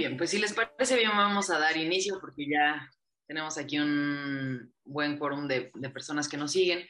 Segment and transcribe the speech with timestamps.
[0.00, 2.90] bien, pues si les parece bien vamos a dar inicio porque ya
[3.26, 6.88] tenemos aquí un buen quórum de, personas que nos siguen.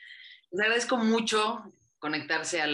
[0.52, 1.60] Les agradezco mucho
[1.98, 2.68] conectarse a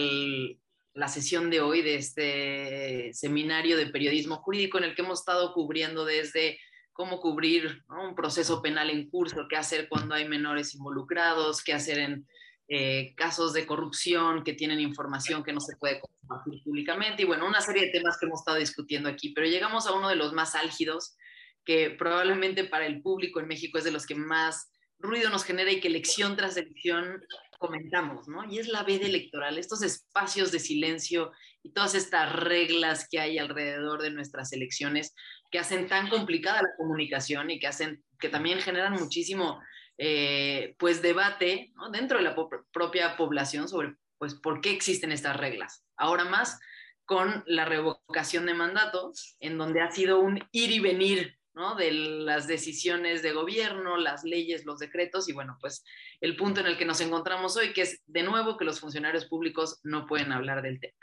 [0.93, 5.53] la sesión de hoy de este seminario de periodismo jurídico en el que hemos estado
[5.55, 6.59] cubriendo desde
[6.93, 11.97] cómo cubrir un proceso penal en curso, qué hacer cuando hay menores involucrados, qué hacer
[11.97, 12.27] en
[12.69, 17.47] eh, casos de corrupción que tienen información que no se puede compartir públicamente y bueno,
[17.47, 20.33] una serie de temas que hemos estado discutiendo aquí, pero llegamos a uno de los
[20.33, 21.15] más álgidos
[21.63, 25.71] que probablemente para el público en México es de los que más ruido nos genera
[25.71, 27.23] y que elección tras elección
[27.57, 28.43] comentamos, ¿no?
[28.51, 31.31] Y es la veda electoral, estos espacios de silencio
[31.63, 35.13] y todas estas reglas que hay alrededor de nuestras elecciones
[35.51, 39.59] que hacen tan complicada la comunicación y que hacen que también generan muchísimo
[39.97, 42.35] eh, pues debate dentro de la
[42.71, 45.85] propia población sobre pues por qué existen estas reglas.
[45.95, 46.59] Ahora más
[47.05, 51.37] con la revocación de mandato, en donde ha sido un ir y venir
[51.77, 55.83] de las decisiones de gobierno, las leyes, los decretos y bueno, pues
[56.21, 59.25] el punto en el que nos encontramos hoy, que es de nuevo que los funcionarios
[59.25, 60.99] públicos no pueden hablar del tema.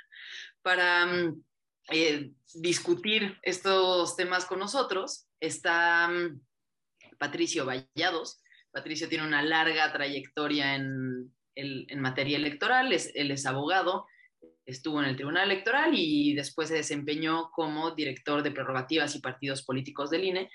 [0.62, 1.42] Para mm,
[1.90, 6.40] eh, discutir estos temas con nosotros está mm,
[7.18, 8.40] Patricio Vallados.
[8.74, 11.32] Patricio tiene una larga trayectoria en,
[11.96, 14.06] materia electoral, él es abogado,
[14.66, 19.62] estuvo en el Tribunal Electoral y después se desempeñó como director de prerrogativas y partidos
[19.62, 20.50] políticos del INE,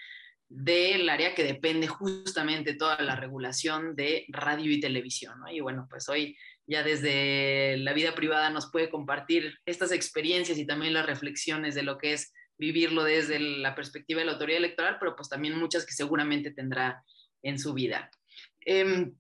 [0.50, 5.36] del área que depende justamente toda la regulación de radio y televisión.
[5.50, 6.36] Y bueno, pues hoy
[6.68, 11.84] ya desde la vida privada nos puede compartir estas experiencias y también las reflexiones de
[11.84, 15.86] lo que es vivirlo desde la perspectiva de la autoridad electoral, pero pues también muchas
[15.86, 17.04] que seguramente tendrá
[17.42, 18.10] en su vida.
[18.62, 19.16] Em,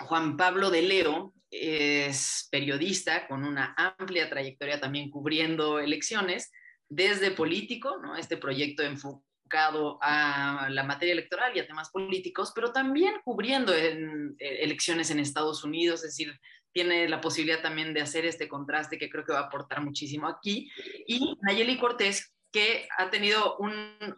[0.00, 6.50] Juan Pablo de Leo es periodista con una amplia trayectoria también cubriendo elecciones,
[6.88, 8.16] desde político, ¿no?
[8.16, 14.36] este proyecto enfocado a la materia electoral y a temas políticos, pero también cubriendo en,
[14.38, 16.38] eh, elecciones en Estados Unidos, es decir,
[16.72, 20.28] tiene la posibilidad también de hacer este contraste que creo que va a aportar muchísimo
[20.28, 20.70] aquí.
[21.06, 23.56] Y Nayeli Cortés, que ha tenido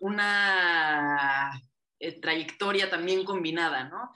[0.01, 1.51] una
[2.03, 4.13] eh, trayectoria también combinada, ¿no?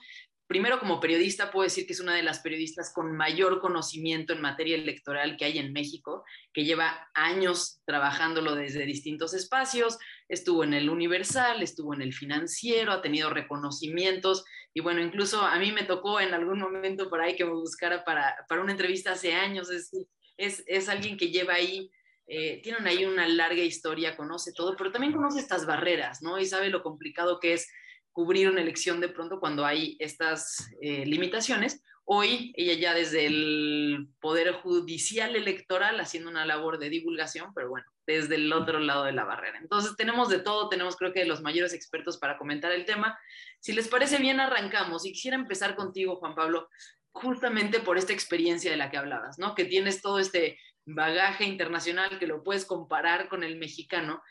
[0.47, 4.41] primero como periodista puedo decir que es una de las periodistas con mayor conocimiento en
[4.41, 9.99] materia electoral que hay en México, que lleva años trabajándolo desde distintos espacios,
[10.29, 15.59] estuvo en el Universal, estuvo en el Financiero, ha tenido reconocimientos y bueno, incluso a
[15.59, 19.11] mí me tocó en algún momento por ahí que me buscara para, para una entrevista
[19.11, 19.91] hace años, es,
[20.37, 21.91] es, es alguien que lleva ahí
[22.27, 26.37] eh, tienen ahí una larga historia, conoce todo, pero también conoce estas barreras, ¿no?
[26.37, 27.71] Y sabe lo complicado que es
[28.11, 31.83] cubrir una elección de pronto cuando hay estas eh, limitaciones.
[32.03, 37.85] Hoy ella ya desde el Poder Judicial Electoral haciendo una labor de divulgación, pero bueno,
[38.05, 39.59] desde el otro lado de la barrera.
[39.59, 43.17] Entonces tenemos de todo, tenemos creo que los mayores expertos para comentar el tema.
[43.59, 45.05] Si les parece bien, arrancamos.
[45.05, 46.69] Y quisiera empezar contigo, Juan Pablo,
[47.11, 49.55] justamente por esta experiencia de la que hablabas, ¿no?
[49.55, 54.23] Que tienes todo este bagaje internacional que lo puedes comparar con el mexicano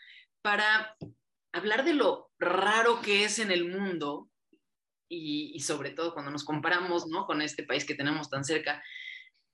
[0.42, 0.96] para
[1.52, 4.28] hablar de lo raro que es en el mundo
[5.08, 7.26] y, sobre todo cuando nos comparamos ¿no?
[7.26, 8.82] con este país que tenemos tan cerca,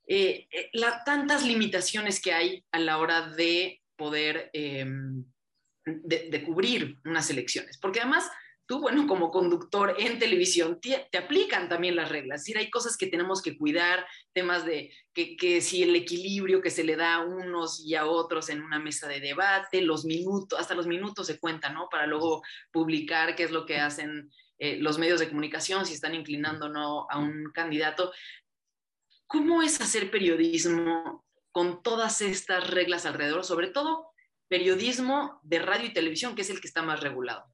[0.07, 5.25] eh, eh, la, tantas limitaciones que hay a la hora de poder em,
[5.85, 7.79] de, cubrir unas elecciones.
[7.79, 8.31] Porque además
[8.67, 12.41] tú, bueno, como conductor en televisión, te, aplican también las reglas.
[12.41, 16.71] Es decir, hay cosas que tenemos que cuidar, temas de que, si el equilibrio que
[16.71, 20.59] se le da a unos y a otros en una mesa de debate, los minutos,
[20.59, 21.89] hasta los minutos se cuentan, ¿no?
[21.91, 26.15] Para luego publicar qué es lo que hacen eh, los medios de comunicación, si están
[26.15, 28.13] inclinando o no a un candidato.
[29.27, 33.45] ¿Cómo es hacer periodismo con todas estas reglas alrededor?
[33.45, 34.13] Sobre todo
[34.49, 37.47] periodismo de radio y televisión, que es el que está más regulado.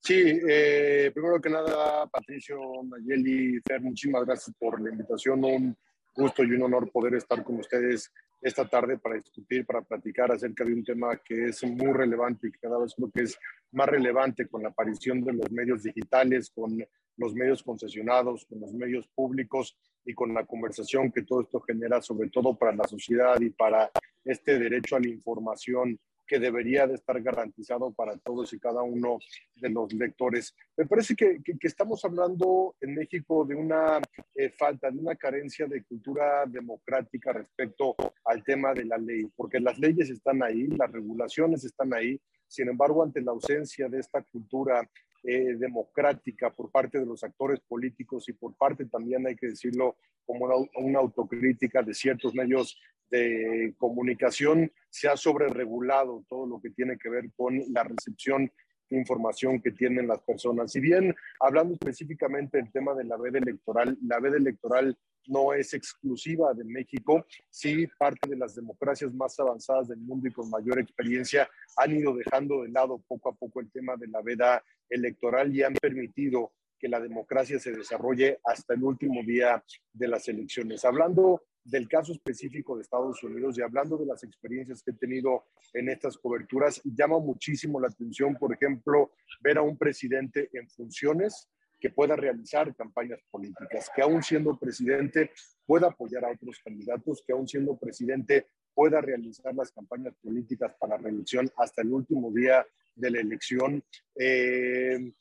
[0.00, 5.44] Sí, eh, primero que nada, Patricio, Nayeli, Fer, muchísimas gracias por la invitación.
[5.44, 5.76] Un
[6.14, 10.64] gusto y un honor poder estar con ustedes esta tarde para discutir, para platicar acerca
[10.64, 13.38] de un tema que es muy relevante y que cada vez creo que es
[13.72, 16.78] más relevante con la aparición de los medios digitales, con
[17.16, 22.00] los medios concesionados, con los medios públicos y con la conversación que todo esto genera,
[22.00, 23.90] sobre todo para la sociedad y para
[24.24, 29.18] este derecho a la información que debería de estar garantizado para todos y cada uno
[29.56, 30.54] de los lectores.
[30.76, 34.00] Me parece que, estamos hablando en México de una
[34.34, 39.58] eh, falta, de una carencia de cultura democrática respecto al tema de la ley, porque
[39.58, 44.22] las leyes están ahí, las regulaciones están ahí, sin embargo, ante la ausencia de esta
[44.22, 44.88] cultura
[45.30, 49.98] eh, democrática por parte de los actores políticos y por parte también, hay que decirlo,
[50.24, 52.80] como una, autocrítica de ciertos medios
[53.10, 58.50] de comunicación, se ha sobreregulado todo lo que tiene que ver con la recepción
[58.88, 60.72] de información que tienen las personas.
[60.72, 64.96] Si bien hablando específicamente del tema de la veda electoral, la veda electoral
[65.28, 70.32] no es exclusiva de México, sí parte de las democracias más avanzadas del mundo y
[70.32, 74.22] con mayor experiencia han ido dejando de lado poco a poco el tema de la
[74.22, 80.08] veda electoral y han permitido que la democracia se desarrolle hasta el último día de
[80.08, 80.84] las elecciones.
[80.84, 85.44] Hablando del caso específico de Estados Unidos y hablando de las experiencias que he tenido
[85.74, 91.48] en estas coberturas, llama muchísimo la atención, por ejemplo, ver a un presidente en funciones
[91.78, 95.30] que pueda realizar campañas políticas, que aún siendo presidente
[95.66, 100.96] pueda apoyar a otros candidatos, que aún siendo presidente pueda realizar las campañas políticas para
[100.96, 102.64] reelección hasta el último día
[102.94, 103.82] de la elección.
[104.14, 105.12] Eh,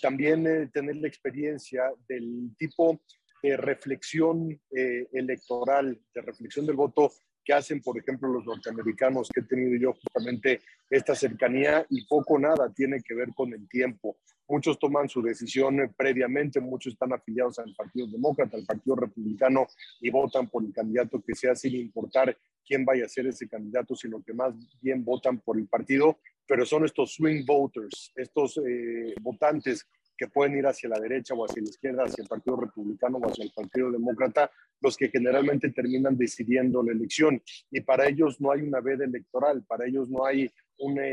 [0.00, 3.00] también eh, tener la experiencia del tipo
[3.42, 7.12] de reflexión eh, electoral, de reflexión del voto
[7.44, 12.38] que hacen, por ejemplo, los norteamericanos, que he tenido yo justamente esta cercanía y poco
[12.38, 14.16] nada tiene que ver con el tiempo.
[14.52, 19.66] Muchos toman su decisión eh, previamente, muchos están afiliados al Partido Demócrata, al Partido Republicano
[19.98, 23.96] y votan por el candidato que sea sin importar quién vaya a ser ese candidato,
[23.96, 24.52] sino que más
[24.82, 29.86] bien votan por el partido, pero son estos swing voters, estos eh, votantes
[30.18, 33.30] que pueden ir hacia la derecha o hacia la izquierda, hacia el Partido Republicano o
[33.30, 34.50] hacia el Partido Demócrata,
[34.82, 37.42] los que generalmente terminan decidiendo la elección.
[37.70, 41.04] Y para ellos no hay una veda electoral, para ellos no hay una,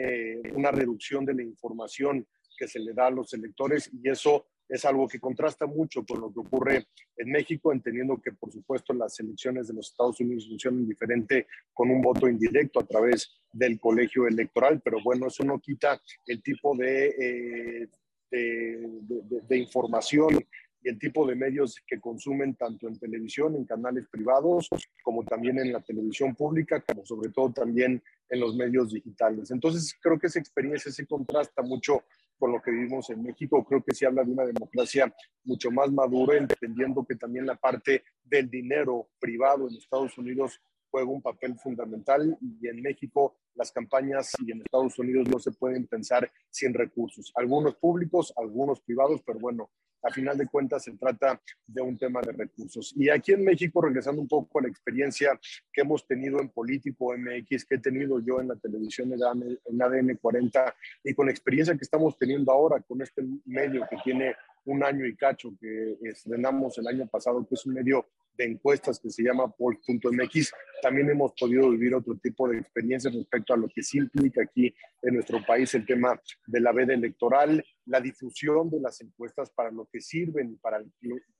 [0.53, 2.27] una reducción de la información
[2.59, 6.21] que se le da a los electores y eso es algo que contrasta mucho con
[6.21, 6.85] lo que ocurre
[7.17, 11.89] en México, entendiendo que, por supuesto, las elecciones de los Estados Unidos funcionan diferente con
[11.89, 16.75] un voto indirecto a través del colegio electoral, pero bueno, eso no quita el tipo
[16.75, 17.87] de, eh,
[18.29, 20.39] de, información
[20.81, 24.69] y el tipo de medios que consumen tanto en televisión, en canales privados,
[25.03, 29.49] como también en la televisión pública, como sobre todo también en los medios digitales.
[29.49, 32.03] Entonces, creo que esa experiencia se contrasta mucho
[32.39, 33.63] con lo que vivimos en México.
[33.65, 35.13] Creo que se habla de una democracia
[35.43, 41.09] mucho más madura, entendiendo que también la parte del dinero privado en Estados Unidos juega
[41.09, 45.87] un papel fundamental y en México las campañas y en Estados Unidos no se pueden
[45.87, 49.69] pensar sin recursos, algunos públicos, algunos privados, pero bueno,
[50.01, 52.93] a final de cuentas se trata de un tema de recursos.
[52.95, 55.37] Y aquí en México, regresando un poco a la experiencia
[55.73, 60.17] que hemos tenido en Político MX, que he tenido yo en la televisión en ADN
[60.21, 64.83] 40 y con la experiencia que estamos teniendo ahora con este medio que tiene un
[64.83, 68.07] año y cacho que estrenamos el año pasado, que es un medio
[68.39, 73.53] de encuestas que se llama Poll.mx, también hemos podido vivir otro tipo de experiencias respecto
[73.53, 77.63] a lo que sí implica aquí en nuestro país el tema de la veda electoral,
[77.85, 80.81] la difusión de las encuestas para lo que sirven, para,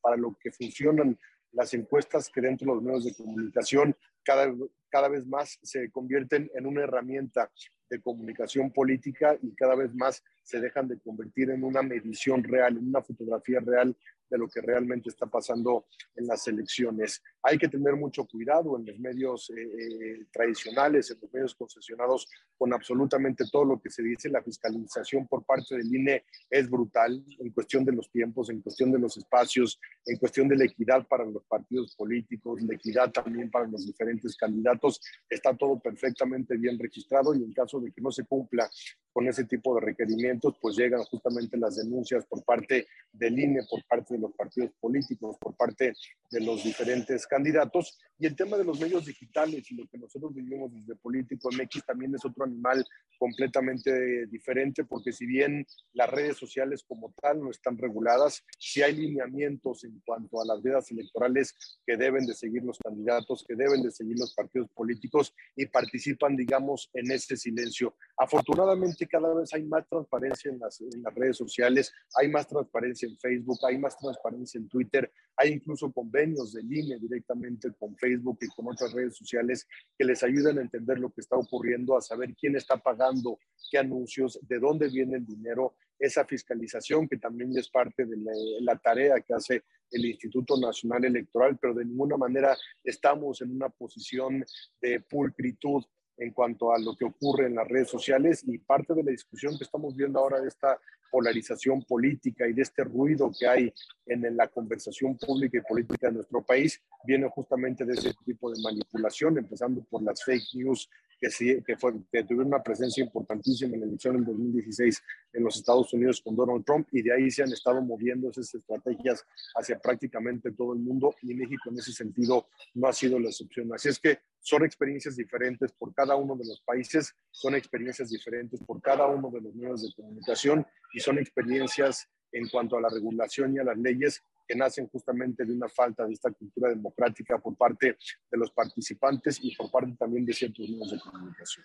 [0.01, 1.17] para lo que funcionan
[1.53, 4.53] las encuestas que dentro de los medios de comunicación cada,
[4.89, 7.49] cada vez más se convierten en una herramienta
[7.89, 12.77] de comunicación política y cada vez más se dejan de convertir en una medición real,
[12.77, 13.95] en una fotografía real
[14.29, 15.85] de lo que realmente está pasando
[16.15, 17.21] en las elecciones.
[17.43, 22.27] Hay que tener mucho cuidado en los medios eh, eh, tradicionales, en los medios concesionados,
[22.57, 24.29] con absolutamente todo lo que se dice.
[24.29, 28.91] La fiscalización por parte del INE es brutal en cuestión de los tiempos, en cuestión
[28.91, 33.49] de los espacios, en cuestión de la equidad para los partidos políticos, la equidad también
[33.49, 35.01] para los diferentes candidatos.
[35.29, 38.69] Está todo perfectamente bien registrado y en caso de que no se cumpla
[39.11, 43.83] con ese tipo de requerimientos, pues llegan justamente las denuncias por parte del INE, por
[43.85, 45.93] parte de los partidos políticos, por parte
[46.31, 47.97] de los diferentes candidatos.
[48.17, 51.85] Y el tema de los medios digitales y lo que nosotros vivimos desde Político MX
[51.85, 52.85] también es otro animal
[53.17, 58.95] completamente diferente, porque si bien las redes sociales como tal no están reguladas, si hay
[58.95, 61.53] lineamientos en cuanto a las vidas electorales
[61.85, 66.35] que deben de seguir los candidatos, que deben de seguir los partidos políticos y participan,
[66.35, 67.95] digamos, en este silencio.
[68.21, 73.07] Afortunadamente cada vez hay más transparencia en las, en las redes sociales, hay más transparencia
[73.07, 78.39] en Facebook, hay más transparencia en Twitter, hay incluso convenios de línea directamente con Facebook
[78.41, 79.65] y con otras redes sociales
[79.97, 83.39] que les ayudan a entender lo que está ocurriendo, a saber quién está pagando
[83.71, 88.17] qué anuncios, de dónde viene el dinero, esa fiscalización que también es parte de
[88.61, 93.69] la, tarea que hace el Instituto Nacional Electoral, pero de ninguna manera estamos en una
[93.69, 94.43] posición
[94.81, 95.83] de pulcritud
[96.19, 99.57] en cuanto a lo que ocurre en las redes sociales y parte de la discusión
[99.57, 100.77] que estamos viendo ahora de esta
[101.09, 103.73] polarización política y de este ruido que hay
[104.05, 108.61] en la conversación pública y política de nuestro país viene justamente de ese tipo de
[108.61, 113.75] manipulación, empezando por las fake news que, sí, que, fue, que tuvieron una presencia importantísima
[113.75, 117.29] en la elección en 2016 en los Estados Unidos con Donald Trump y de ahí
[117.29, 121.91] se han estado moviendo esas estrategias hacia prácticamente todo el mundo y México en ese
[121.91, 123.73] sentido no ha sido la excepción.
[123.73, 128.61] Así es que son experiencias diferentes por cada uno de los países, son experiencias diferentes
[128.63, 132.89] por cada uno de los medios de comunicación y son experiencias en cuanto a la
[132.89, 137.37] regulación y a las leyes que nacen justamente de una falta de esta cultura democrática
[137.37, 137.99] por parte
[138.31, 141.63] de los participantes y por parte también de ciertos medios de comunicación.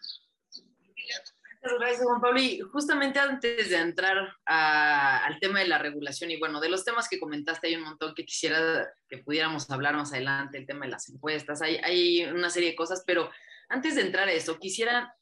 [1.63, 2.41] Muchas gracias, Juan Pablo.
[2.41, 7.09] Y justamente antes de entrar al tema de la regulación, y bueno, de los temas
[7.09, 10.93] que comentaste, hay un montón que quisiera que pudiéramos hablar más adelante, el tema de
[10.93, 13.31] las encuestas, hay, hay una serie de cosas, pero
[13.71, 15.17] antes de entrar a eso, quisiera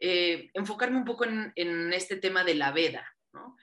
[0.00, 3.56] eh, enfocarme un poco en, en, este tema de la veda, ¿no?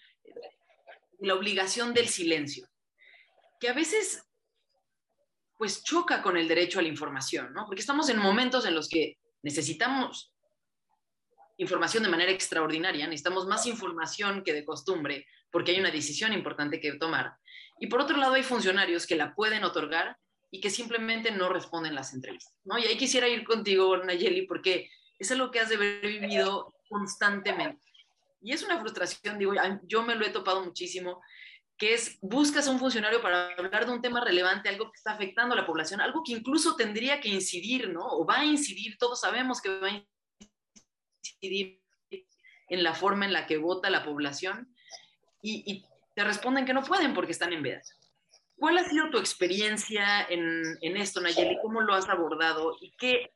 [1.20, 2.68] la obligación del silencio
[3.60, 4.24] que a veces
[5.58, 7.66] pues choca con el derecho a la información, ¿no?
[7.66, 10.34] Porque estamos en momentos en los que necesitamos
[11.58, 16.82] información de manera extraordinaria, necesitamos más información que de costumbre, porque hay una decisión importante
[16.82, 17.34] que tomar.
[17.80, 20.18] Y por otro lado, hay funcionarios que la pueden otorgar
[20.52, 22.78] y que simplemente no responden las entrevistas, ¿no?
[22.78, 27.86] Y ahí quisiera ir contigo, Nayeli, porque es algo que has de haber vivido constantemente.
[28.42, 31.22] Y es una frustración, digo, yo me lo he topado muchísimo
[31.77, 35.13] que es buscas a un funcionario para hablar de un tema relevante, algo que está
[35.13, 38.05] afectando a la población, algo que incluso tendría que incidir, ¿no?
[38.05, 40.05] O va a incidir, todos sabemos que va a
[41.41, 41.82] incidir
[42.70, 44.74] en la forma en la que vota la población
[45.41, 47.94] y, te responden que no pueden porque están en vedas.
[48.55, 51.58] ¿Cuál ha sido tu experiencia en, en esto, Nayeli?
[51.62, 52.77] ¿Cómo lo has abordado?
[52.79, 53.34] ¿Y qué,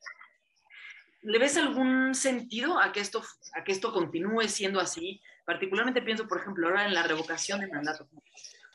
[1.21, 3.21] ¿Le ves algún sentido a que, esto,
[3.53, 5.21] a que esto continúe siendo así?
[5.49, 8.07] Particularmente pienso, por ejemplo, ahora en la revocación de mandato.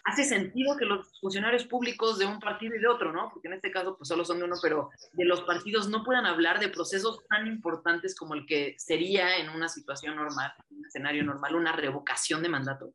[0.03, 3.31] Hace sentido que los funcionarios públicos de un partido y de otro, ¿no?
[3.33, 6.27] Porque en este caso pues solo son de uno, pero de los partidos no puedan
[6.27, 10.87] hablar de procesos tan importantes como el que sería en una situación normal, en un
[10.87, 12.93] escenario normal, una revocación de mandato.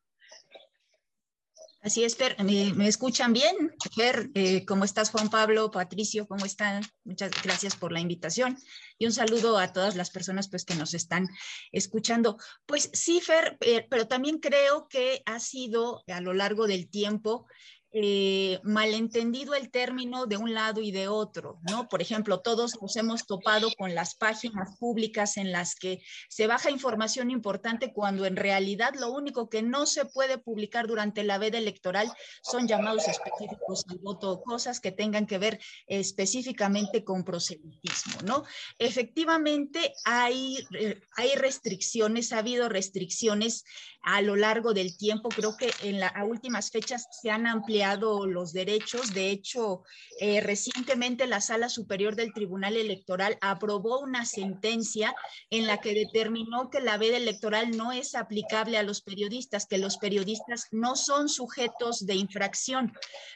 [1.81, 2.36] Así es, Fer.
[2.43, 3.74] ¿Me, escuchan bien?
[3.95, 5.71] Fer, eh, ¿cómo estás, Juan Pablo?
[5.71, 6.83] Patricio, ¿cómo están?
[7.05, 8.57] Muchas gracias por la invitación
[8.98, 11.29] y un saludo a todas las personas pues, que nos están
[11.71, 12.38] escuchando.
[12.65, 17.48] Pues sí, Fer, eh, pero también creo que ha sido a lo largo del tiempo
[17.91, 21.89] eh, malentendido el término de un lado y de otro, ¿no?
[21.89, 26.69] Por ejemplo, todos nos hemos topado con las páginas públicas en las que se baja
[26.69, 31.58] información importante cuando en realidad lo único que no se puede publicar durante la veda
[31.58, 38.43] electoral son llamados específicos al voto, cosas que tengan que ver específicamente con proselitismo, ¿no?
[38.77, 43.63] Efectivamente, hay, eh, hay restricciones, ha habido restricciones
[44.03, 45.29] a lo largo del tiempo.
[45.29, 47.78] Creo que en las últimas fechas se han ampliado
[48.27, 49.13] los derechos.
[49.13, 49.83] De hecho,
[50.19, 55.15] eh, recientemente la Sala Superior del Tribunal Electoral aprobó una sentencia
[55.50, 59.77] en la que determinó que la veda electoral no es aplicable a los periodistas, que
[59.77, 62.93] los periodistas no son sujetos de infracción.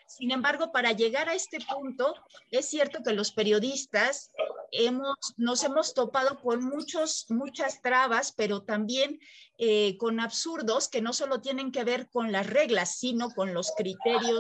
[0.08, 2.14] Sin embargo, para llegar a este punto,
[2.52, 4.32] es cierto que los periodistas
[4.72, 9.20] hemos, nos hemos topado con muchos, muchas trabas, pero también
[9.60, 13.72] eh, con absurdos que no solo tienen que ver con las reglas, sino con los
[13.78, 14.33] criterios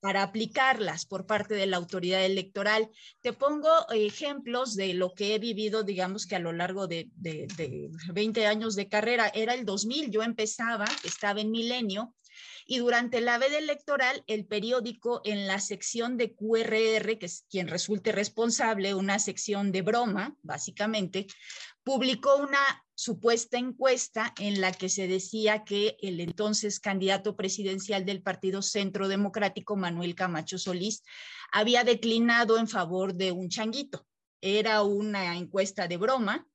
[0.00, 2.90] para aplicarlas por parte de la autoridad electoral.
[3.20, 7.46] Te pongo ejemplos de lo que he vivido, digamos que a lo largo de, de,
[7.56, 9.30] de 20 años de carrera.
[9.32, 12.14] Era el 2000, yo empezaba, estaba en Milenio,
[12.66, 17.68] y durante la veda electoral, el periódico en la sección de QRR, que es quien
[17.68, 21.26] resulte responsable, una sección de broma, básicamente,
[21.84, 28.22] publicó una supuesta encuesta en la que se decía que el entonces candidato presidencial del
[28.22, 31.02] Partido Centro Democrático, Manuel Camacho Solís,
[31.50, 34.06] había declinado en favor de un changuito.
[34.40, 36.46] Era una encuesta de broma,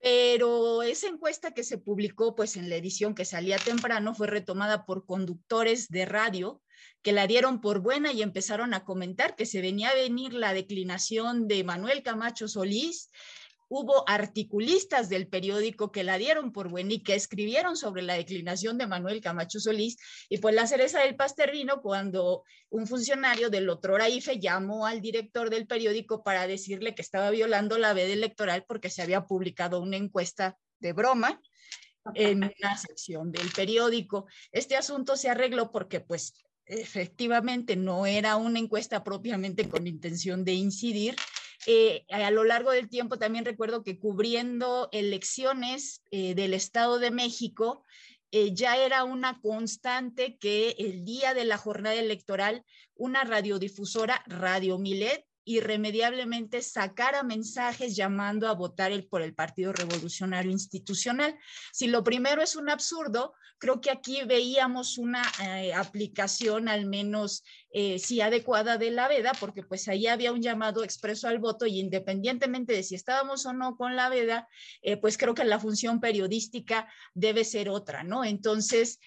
[0.00, 4.86] pero esa encuesta que se publicó pues en la edición que salía temprano fue retomada
[4.86, 6.62] por conductores de radio
[7.02, 10.52] que la dieron por buena y empezaron a comentar que se venía a venir la
[10.54, 13.10] declinación de Manuel Camacho Solís
[13.70, 18.76] hubo articulistas del periódico que la dieron por buena y que escribieron sobre la declinación
[18.78, 19.96] de Manuel Camacho Solís.
[20.28, 25.00] Y pues la cereza del pastel vino cuando un funcionario del otro IFE llamó al
[25.00, 29.80] director del periódico para decirle que estaba violando la veda electoral porque se había publicado
[29.80, 31.40] una encuesta de broma
[32.14, 34.26] en una sección del periódico.
[34.50, 36.34] Este asunto se arregló porque pues
[36.66, 41.14] efectivamente no era una encuesta propiamente con intención de incidir,
[41.66, 47.10] eh, a lo largo del tiempo también recuerdo que cubriendo elecciones eh, del Estado de
[47.10, 47.84] México,
[48.32, 52.64] eh, ya era una constante que el día de la jornada electoral,
[52.94, 61.36] una radiodifusora, Radio Milet, irremediablemente sacara mensajes llamando a votar por el Partido Revolucionario Institucional.
[61.72, 65.22] Si lo primero es un absurdo, creo que aquí veíamos una
[65.74, 70.82] aplicación al menos eh, sí adecuada de la veda, porque pues ahí había un llamado
[70.82, 74.48] expreso al voto y independientemente de si estábamos o no con la veda,
[74.82, 78.24] eh, pues creo que la función periodística debe ser otra, ¿no?
[78.24, 78.98] Entonces,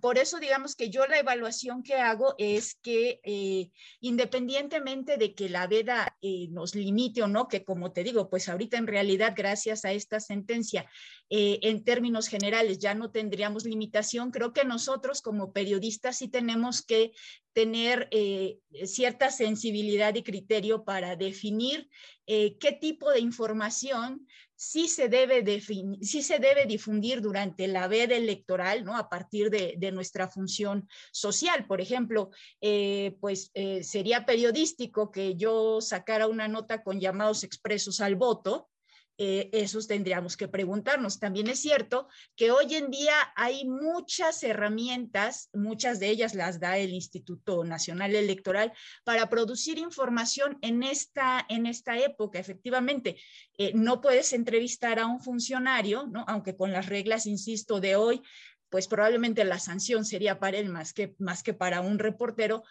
[0.00, 5.66] por eso digamos que yo la evaluación que hago es que independientemente de que la
[5.66, 6.16] veda
[6.50, 10.20] nos limite o no, que como te digo, pues ahorita en realidad gracias a esta
[10.20, 10.86] sentencia,
[11.30, 17.12] en términos generales ya no tendría limitación, creo que nosotros como periodistas sí tenemos que
[17.54, 21.88] tener eh, cierta sensibilidad y criterio para definir
[22.26, 24.26] eh, qué tipo de información
[24.56, 28.96] sí se debe, sí se debe difundir durante la veda electoral, ¿no?
[28.96, 31.66] A partir de, nuestra función social.
[31.66, 33.52] Por ejemplo, eh, pues
[33.82, 38.70] sería periodístico que yo sacara una nota con llamados expresos al voto,
[39.16, 41.20] eh, esos tendríamos que preguntarnos.
[41.20, 46.78] También es cierto que hoy en día hay muchas herramientas, muchas de ellas las da
[46.78, 48.72] el Instituto Nacional Electoral,
[49.04, 52.38] para producir información en esta, en esta época.
[52.38, 53.16] Efectivamente,
[53.56, 56.24] eh, no puedes entrevistar a un funcionario, ¿no?
[56.26, 58.22] aunque con las reglas, insisto, de hoy,
[58.68, 62.64] pues probablemente la sanción sería para él más que, más que para un reportero,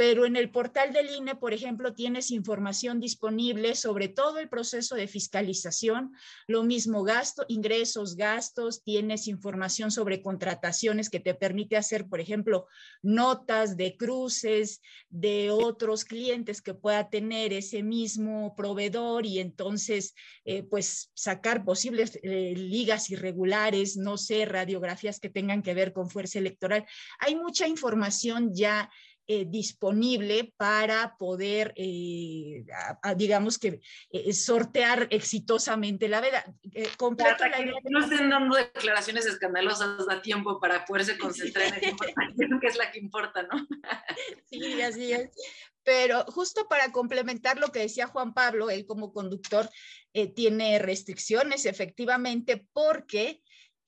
[0.00, 4.94] pero en el portal del INE, por ejemplo, tienes información disponible sobre todo el proceso
[4.94, 6.14] de fiscalización,
[6.46, 12.66] lo mismo gasto, ingresos, gastos, tienes información sobre contrataciones que te permite hacer, por ejemplo,
[13.02, 14.80] notas de cruces
[15.10, 20.14] de otros clientes que pueda tener ese mismo proveedor y entonces,
[20.46, 26.08] eh, pues, sacar posibles eh, ligas irregulares, no sé, radiografías que tengan que ver con
[26.08, 26.86] fuerza electoral.
[27.18, 28.88] Hay mucha información ya
[29.32, 32.64] eh, disponible para poder, eh,
[33.14, 36.44] digamos que, eh, sortear exitosamente la veda.
[36.96, 41.88] completo la que no estén dando declaraciones escandalosas da tiempo para poderse concentrar en la
[41.90, 43.68] información que es la que importa, ¿no?
[44.50, 45.30] sí, así es.
[45.84, 49.70] Pero justo para complementar lo que decía Juan Pablo, él como conductor
[50.34, 53.40] tiene restricciones efectivamente porque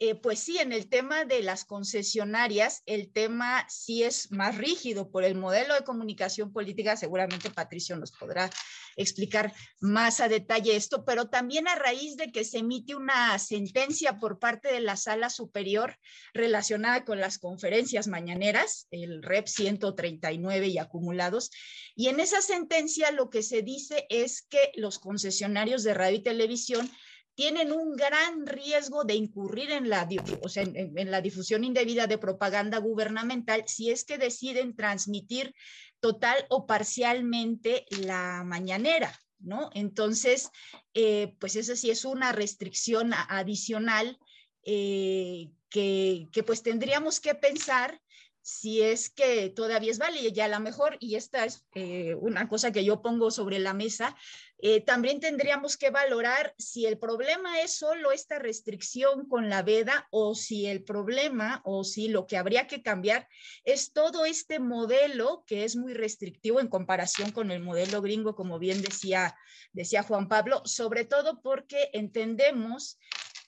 [0.04, 5.12] eh, pues sí, en el tema de las concesionarias, el tema sí es más rígido
[5.12, 6.96] por el modelo de comunicación política.
[6.96, 8.50] Seguramente Patricio nos podrá
[8.96, 14.18] explicar más a detalle esto, pero también a raíz de que se emite una sentencia
[14.18, 15.96] por parte de la sala superior
[16.34, 21.52] relacionada con las conferencias mañaneras, el REP 139 y acumulados.
[21.94, 26.22] Y en esa sentencia lo que se dice es que los concesionarios de radio y
[26.24, 26.90] televisión
[27.34, 33.64] tienen un gran riesgo de incurrir en la, en, la difusión indebida de propaganda gubernamental
[33.66, 35.54] si es que deciden transmitir
[36.00, 39.70] total o parcialmente la mañanera, ¿no?
[39.72, 40.50] Entonces,
[40.94, 44.18] eh, pues esa sí es una restricción adicional
[44.64, 48.00] eh, que, que, pues tendríamos que pensar
[48.42, 52.48] si es que todavía es válida, ya a lo mejor, y esta es eh, una
[52.48, 54.16] cosa que yo pongo sobre la mesa,
[54.59, 60.07] eh, también tendríamos que valorar si el problema es solo esta restricción con la veda
[60.11, 63.28] o si el problema o si lo que habría que cambiar
[63.64, 68.61] es todo este modelo que es muy restrictivo en comparación con el modelo gringo, como
[68.61, 69.37] bien decía,
[69.72, 73.00] decía Juan Pablo, sobre todo porque entendemos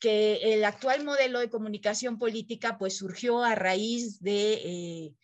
[0.04, 5.14] que el actual modelo de comunicación política pues surgió a raíz de eh,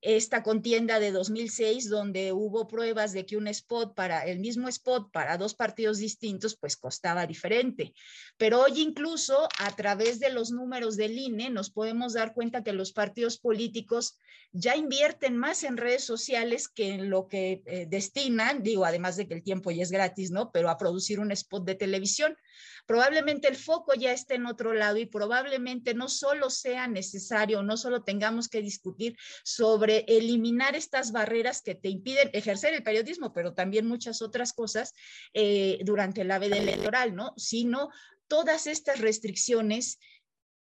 [0.00, 5.10] esta contienda de 2006 donde hubo pruebas de que un spot para el mismo spot
[5.10, 7.94] para dos partidos distintos pues costaba diferente.
[8.36, 12.72] Pero hoy incluso a través de los números del INE nos podemos dar cuenta que
[12.72, 14.18] los partidos políticos
[14.52, 19.26] ya invierten más en redes sociales que en lo que eh, destinan, digo, además de
[19.26, 20.52] que el tiempo ya es gratis, ¿no?
[20.52, 22.36] Pero a producir un spot de televisión
[22.88, 27.76] probablemente el foco ya esté en otro lado y probablemente no solo sea necesario, no
[27.76, 33.52] solo tengamos que discutir sobre eliminar estas barreras que te impiden ejercer el periodismo, pero
[33.52, 34.94] también muchas otras cosas
[35.34, 37.34] eh, durante la veda electoral, ¿no?
[37.36, 37.90] Sino
[38.26, 39.98] todas estas restricciones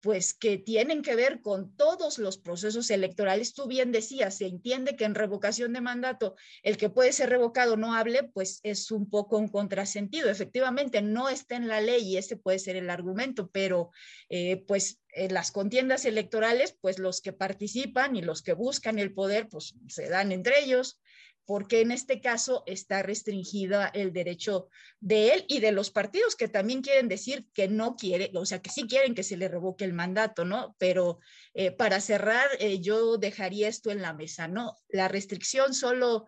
[0.03, 3.55] pues que tienen que ver con todos los procesos electorales.
[3.55, 6.35] Tú bien decías, se entiende que en revocación de mandato
[6.65, 10.29] el que puede ser revocado no hable, pues es un poco un contrasentido.
[10.29, 13.93] Efectivamente, no está en la ley y ese puede ser el argumento, pero
[14.29, 19.15] eh, pues en las contiendas electorales, pues los que participan y los que buscan el
[19.15, 21.01] poder, pues se dan entre ellos
[21.45, 24.69] porque en este caso está restringida el derecho
[25.01, 28.63] de él y de los partidos que también quieren decir que no quiere, o sea,
[28.63, 30.77] que sí quieren que se le revoque el mandato, ¿no?
[30.79, 31.19] Pero
[31.55, 34.77] eh, para cerrar, eh, yo dejaría esto en la mesa, ¿no?
[34.89, 36.27] La restricción solo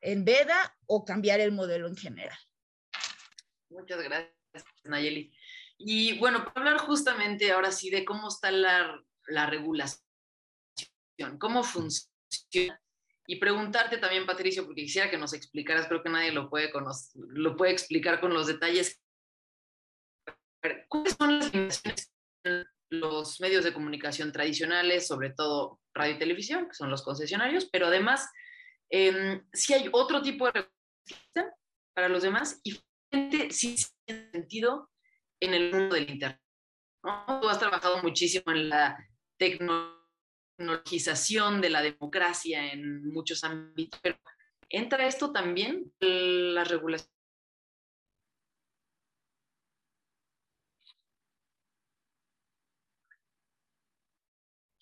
[0.00, 2.38] en Veda o cambiar el modelo en general.
[3.70, 4.34] Muchas gracias,
[4.84, 5.32] Nayeli.
[5.76, 10.02] Y bueno, para hablar justamente ahora sí de cómo está la, la regulación,
[11.38, 12.80] cómo funciona.
[13.30, 16.72] Y preguntarte también, Patricio, porque quisiera que nos explicaras, creo que nadie lo puede,
[17.14, 19.02] lo puede explicar con los detalles.
[20.88, 22.10] ¿Cuáles son las limitaciones
[22.44, 27.68] en los medios de comunicación tradicionales, sobre todo radio y televisión, que son los concesionarios,
[27.70, 28.30] pero además,
[28.90, 30.66] eh, si hay otro tipo de
[31.94, 32.80] para los demás y
[33.50, 34.88] si tiene sentido
[35.40, 36.40] en el mundo del Internet.
[37.02, 38.96] Tú has trabajado muchísimo en la
[40.58, 44.18] tecnologización de la democracia en muchos ámbitos, pero
[44.68, 47.10] ¿entra esto también la regulación?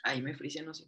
[0.05, 0.87] Ahí me frisé, no sé.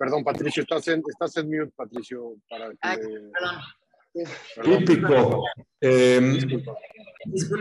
[0.00, 2.36] Perdón, Patricio, estás en, estás en mute, Patricio.
[2.48, 2.78] Para que...
[4.56, 4.78] perdón.
[4.78, 5.44] Típico.
[5.78, 6.20] Eh,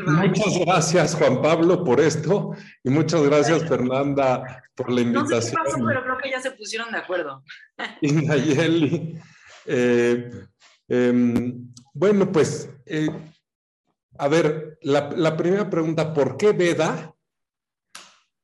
[0.07, 5.31] muchas gracias, Juan Pablo, por esto y muchas gracias, Fernanda, por la invitación.
[5.37, 7.43] No sé qué pasó, pero creo que ya se pusieron de acuerdo.
[8.01, 9.19] Y Nayeli.
[9.65, 10.29] Eh,
[10.87, 11.53] eh,
[11.93, 13.09] bueno, pues, eh,
[14.17, 17.13] a ver, la, la primera pregunta, ¿por qué Veda?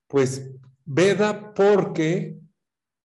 [0.08, 0.52] Pues
[0.84, 2.45] Veda porque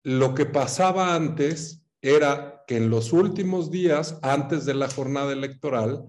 [0.03, 6.05] lo que pasaba antes era que en los últimos días, antes de la jornada electoral,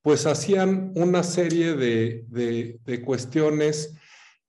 [0.00, 3.94] pues hacían una serie de, cuestiones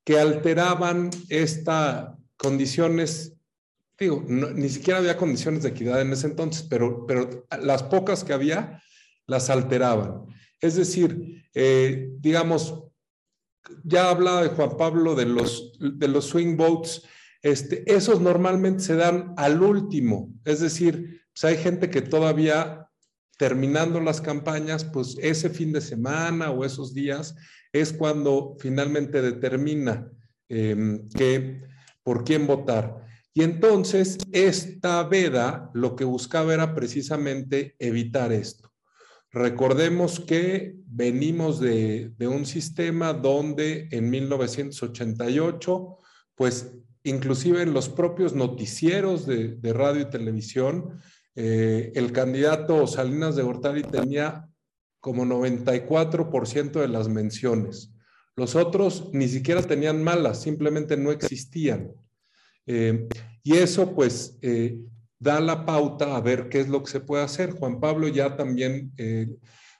[0.03, 3.35] que alteraban estas condiciones,
[3.97, 8.33] digo, ni siquiera había condiciones de equidad en ese entonces, pero, pero las pocas que
[8.33, 8.81] había
[9.27, 10.25] las alteraban.
[10.59, 12.83] Es decir, eh, digamos,
[13.83, 17.03] ya hablaba de Juan Pablo de los, de los swing votes,
[17.43, 22.87] este, esos normalmente se dan al último, es decir, pues hay gente que todavía
[23.37, 27.35] terminando las campañas, pues ese fin de semana o esos días
[27.73, 30.09] es cuando finalmente determina
[30.47, 31.09] em,
[32.03, 33.03] por quién votar.
[33.33, 38.71] Y entonces esta veda lo que buscaba era precisamente evitar esto.
[39.31, 45.97] Recordemos que venimos de, de un sistema donde en 1988,
[46.35, 46.71] pues
[47.03, 50.99] inclusive en los propios noticieros de, radio y televisión,
[51.35, 54.49] eh, el candidato Salinas de Gortari tenía
[54.99, 57.93] como 94% de las menciones.
[58.35, 61.91] Los otros ni siquiera tenían malas, simplemente no existían.
[62.65, 63.07] Eh,
[63.43, 64.79] y eso pues eh,
[65.19, 67.51] da la pauta a ver qué es lo que se puede hacer.
[67.51, 68.93] Juan Pablo ya también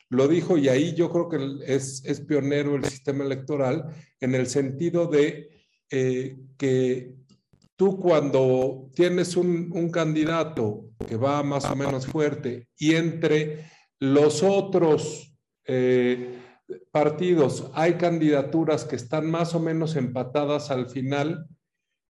[0.10, 3.86] lo dijo y ahí yo creo que es, es pionero el sistema electoral
[4.20, 5.53] en el sentido de
[5.96, 7.14] eh, que
[7.76, 15.38] tú cuando tienes un, candidato que va más o menos fuerte y entre los otros
[15.68, 16.40] eh,
[16.90, 21.46] partidos hay candidaturas que están más o menos empatadas al final,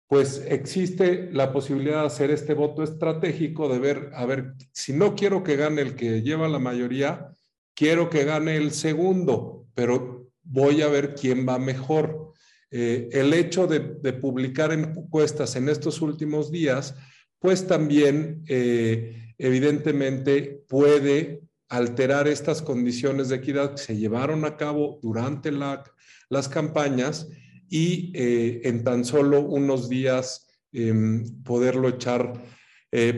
[0.09, 5.15] pues existe la posibilidad de hacer este voto estratégico, de ver, a ver, si no
[5.15, 7.29] quiero que gane el que lleva la mayoría,
[7.77, 12.29] quiero que gane el segundo, pero voy a ver quién va mejor.
[12.71, 13.81] Eh, el hecho de,
[14.13, 16.95] publicar encuestas en estos últimos días,
[17.39, 24.99] pues también eh, evidentemente puede alterar estas condiciones de equidad que se llevaron a cabo
[25.03, 27.29] durante las campañas
[27.71, 32.33] y eh, en tan solo unos días em, poderlo echar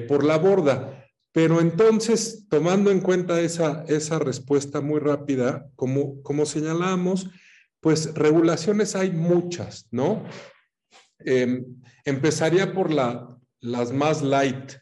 [0.08, 1.06] por la borda.
[1.32, 7.30] Pero entonces, tomando en cuenta esa, esa respuesta muy rápida, como, como señalamos,
[7.80, 10.24] pues regulaciones hay muchas, ¿no?
[11.18, 11.64] Em,
[12.04, 14.72] empezaría por la, las más light,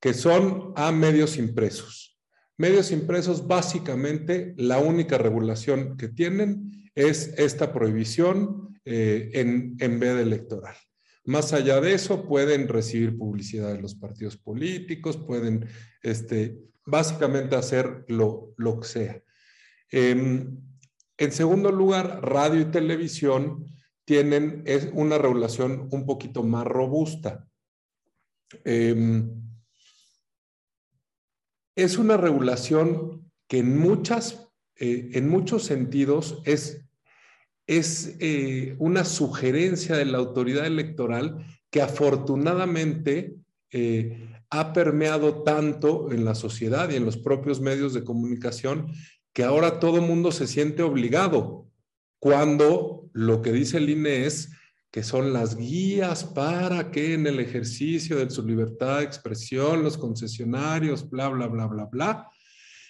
[0.00, 2.18] que son a medios impresos.
[2.58, 10.16] Medios impresos, básicamente, la única regulación que tienen es esta prohibición eh, en, en vez
[10.16, 10.76] de electoral.
[11.24, 15.66] Más allá de eso, pueden recibir publicidad de los partidos políticos, pueden
[16.02, 19.22] este, básicamente hacer lo, lo que sea.
[19.90, 20.58] Em,
[21.24, 23.66] en segundo lugar, radio y televisión
[24.04, 27.46] tienen una regulación un poquito más robusta.
[28.64, 29.30] Em,
[31.76, 36.84] es una regulación que en, muchas, eh, en muchos sentidos es,
[37.68, 43.36] es eh, una sugerencia de la autoridad electoral que afortunadamente
[43.70, 48.92] eh, ha permeado tanto en la sociedad y en los propios medios de comunicación
[49.32, 51.66] que ahora todo mundo se siente obligado
[52.18, 54.50] cuando lo que dice el INE es
[54.90, 59.96] que son las guías para que en el ejercicio de su libertad de expresión los
[59.96, 62.30] concesionarios, bla, bla, bla, bla, bla.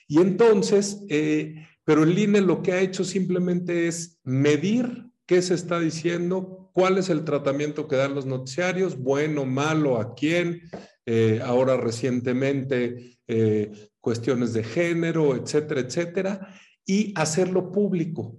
[0.09, 5.55] Y entonces, eh, pero el INE lo que ha hecho simplemente es medir qué se
[5.55, 10.63] está diciendo, cuál es el tratamiento que dan los noticiarios, bueno, malo, a quién,
[11.07, 18.39] eh, ahora recientemente eh, cuestiones de género, etcétera, etcétera, y hacerlo público.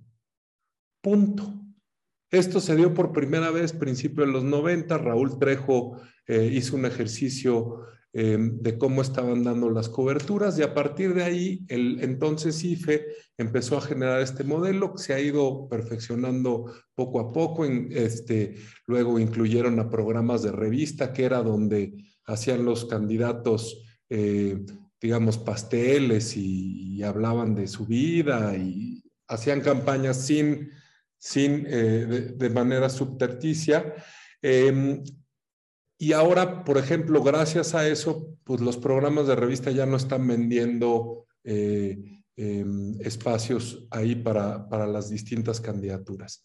[1.01, 1.53] Punto.
[2.31, 4.97] Esto se dio por primera vez principio de los 90.
[4.97, 10.73] Raúl Trejo eh, hizo un ejercicio eh, de cómo estaban dando las coberturas y a
[10.73, 15.67] partir de ahí el entonces IFE empezó a generar este modelo que se ha ido
[15.67, 17.65] perfeccionando poco a poco.
[17.65, 21.93] este, luego incluyeron a programas de revista que era donde
[22.25, 24.65] hacían los candidatos, eh,
[25.01, 30.69] digamos, pasteles y hablaban de su vida y hacían campañas sin
[31.23, 33.95] sin, eh, de, manera subterticia.
[34.41, 35.01] Em,
[35.97, 40.27] y ahora, por ejemplo, gracias a eso, pues los programas de revista ya no están
[40.27, 46.43] vendiendo eh, em, espacios ahí para, para, las distintas candidaturas.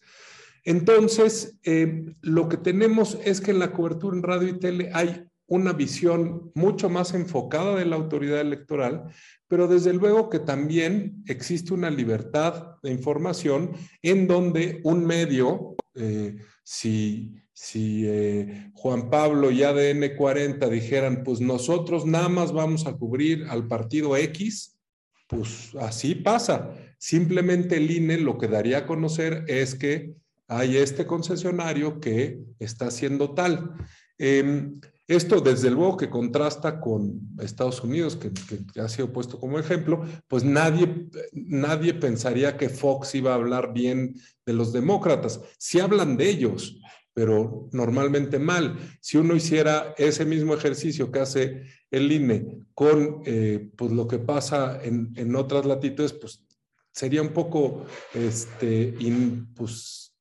[0.63, 5.25] Entonces, em, lo que tenemos es que en la cobertura en radio y tele hay
[5.49, 9.05] una visión mucho más enfocada de la autoridad electoral,
[9.47, 16.37] pero desde luego que también existe una libertad de información en donde un medio, eh,
[16.63, 22.93] si, si eh, Juan Pablo y ADN 40 dijeran, pues nosotros nada más vamos a
[22.93, 24.79] cubrir al partido X,
[25.27, 26.75] pues así pasa.
[26.99, 30.13] Simplemente el INE lo que daría a conocer es que
[30.47, 33.73] hay este concesionario que está haciendo tal.
[34.17, 38.31] Em, esto, desde luego, que contrasta con Estados Unidos, que,
[38.79, 44.13] ha sido puesto como ejemplo, pues nadie, nadie pensaría que Fox iba a hablar bien
[44.45, 45.41] de los demócratas.
[45.57, 46.79] Si hablan de ellos,
[47.11, 48.77] pero normalmente mal.
[49.01, 54.19] Si uno hiciera ese mismo ejercicio que hace el INE con eh, pues lo que
[54.19, 56.45] pasa en, otras latitudes, pues
[56.91, 58.95] sería un poco este,
[59.55, 60.13] pues,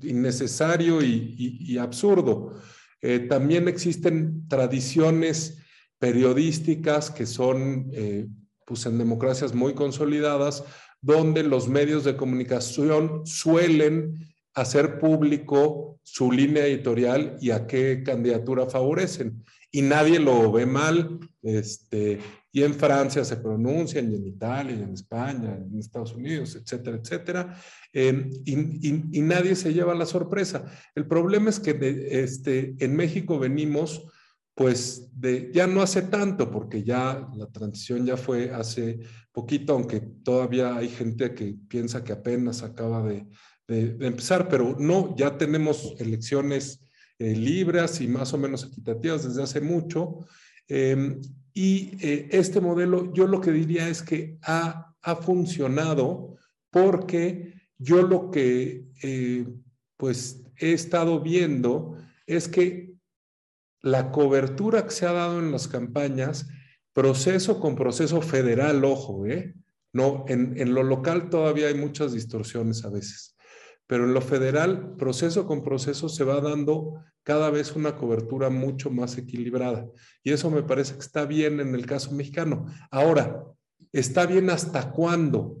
[0.00, 2.54] innecesario y absurdo.
[3.02, 5.58] Eh, también existen tradiciones
[5.98, 8.26] periodísticas que son, eh,
[8.66, 10.64] pues en democracias muy consolidadas,
[11.00, 14.29] donde los medios de comunicación suelen
[14.60, 19.44] hacer público su línea editorial y a qué candidatura favorecen.
[19.70, 22.18] Y nadie lo ve mal, este,
[22.52, 26.98] y en Francia se pronuncian, y en Italia, y en España, en Estados Unidos, etcétera,
[27.00, 27.56] etcétera,
[27.92, 30.64] em, y, nadie se lleva la sorpresa.
[30.94, 34.02] El problema es que este, en México venimos,
[34.54, 38.98] pues, de, ya no hace tanto, porque ya la transición ya fue hace
[39.30, 43.28] poquito, aunque todavía hay gente que piensa que apenas acaba de,
[43.70, 46.80] empezar, pero no, ya tenemos elecciones
[47.18, 50.26] eh, libres y más o menos equitativas desde hace mucho.
[50.68, 51.20] Em,
[51.52, 56.36] y eh, este modelo, yo lo que diría es que ha, ha funcionado
[56.70, 59.46] porque yo lo que eh,
[59.96, 62.94] pues he estado viendo es que
[63.82, 66.48] la cobertura que se ha dado en las campañas,
[66.92, 69.54] proceso con proceso federal, ojo, ¿eh?
[69.92, 73.36] No, en, en lo local todavía hay muchas distorsiones a veces,
[73.90, 78.88] pero en lo federal, proceso con proceso se va dando cada vez una cobertura mucho
[78.88, 79.84] más equilibrada.
[80.22, 82.66] Y eso me parece que está bien en el caso mexicano.
[82.92, 83.42] Ahora,
[83.92, 85.60] ¿está bien hasta cuándo?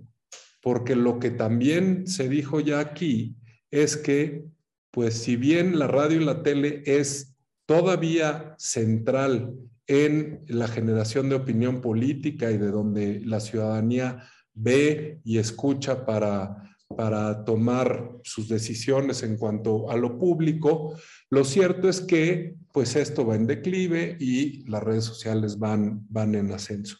[0.62, 3.34] Porque lo que también se dijo ya aquí
[3.68, 4.44] es que,
[4.92, 9.56] pues si bien la radio y la tele es todavía central
[9.88, 14.22] en la generación de opinión política y de donde la ciudadanía
[14.54, 20.98] ve y escucha para para tomar sus decisiones en cuanto a lo público.
[21.30, 26.34] Lo cierto es que pues esto va en declive y las redes sociales van, van
[26.34, 26.96] en ascenso.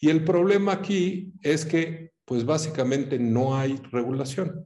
[0.00, 4.64] Y el problema aquí es que pues básicamente no hay regulación.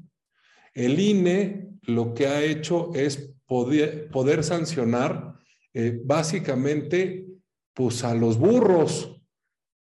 [0.74, 5.35] El INE lo que ha hecho es poder, sancionar
[5.72, 7.27] eh, básicamente
[7.74, 9.20] pues a los burros,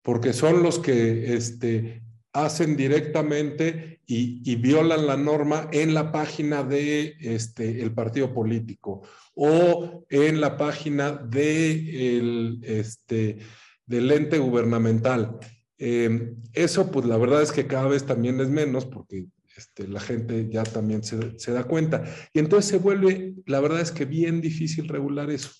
[0.02, 7.16] porque son los que este, hacen directamente y, violan la norma en la página de
[7.22, 9.04] este, el partido político
[9.36, 13.38] o en la página de el, este,
[13.86, 15.38] del ente gubernamental.
[15.78, 20.00] Em, eso, pues la verdad es que cada vez también es menos porque este, la
[20.00, 22.04] gente ya también se, se, da cuenta.
[22.34, 25.52] Y entonces se vuelve, la verdad es que bien difícil regular eso.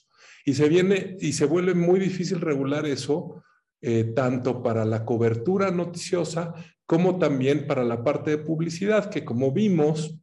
[0.46, 3.44] Y se, viene, y se vuelve muy difícil regular eso
[3.86, 6.54] eh, tanto para la cobertura noticiosa
[6.86, 10.18] como también para la parte de publicidad, que como vimos,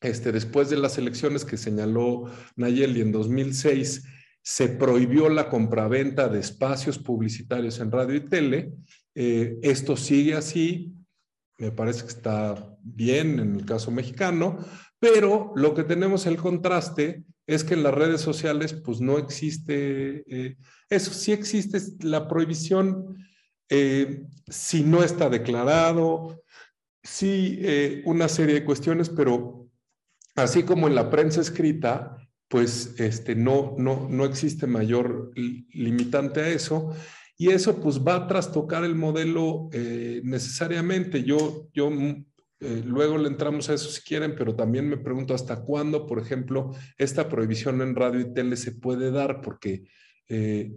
[0.00, 2.24] este, después de las elecciones que señaló
[2.56, 4.02] Nayeli en 2006,
[4.42, 8.72] se prohibió la compraventa de espacios publicitarios en radio y tele.
[9.14, 10.94] Eh, esto sigue así,
[11.58, 14.56] me parece que está bien en el caso mexicano,
[14.98, 20.24] pero lo que tenemos el contraste es que en las redes sociales pues no existe,
[20.28, 20.56] eh,
[20.88, 23.16] eso sí existe la prohibición
[23.68, 26.42] eh, si no está declarado,
[27.02, 27.62] sí
[28.04, 29.68] una serie de cuestiones, pero
[30.36, 32.16] así como en la prensa escrita,
[32.48, 36.92] pues este, no, no, no existe mayor limitante a eso.
[37.40, 41.22] Y eso pues va a trastocar el modelo eh, necesariamente.
[41.22, 41.90] Yo, yo
[42.60, 46.18] eh, luego le entramos a eso si quieren, pero también me pregunto hasta cuándo, por
[46.18, 49.84] ejemplo, esta prohibición en radio y tele se puede dar, porque,
[50.28, 50.72] eh,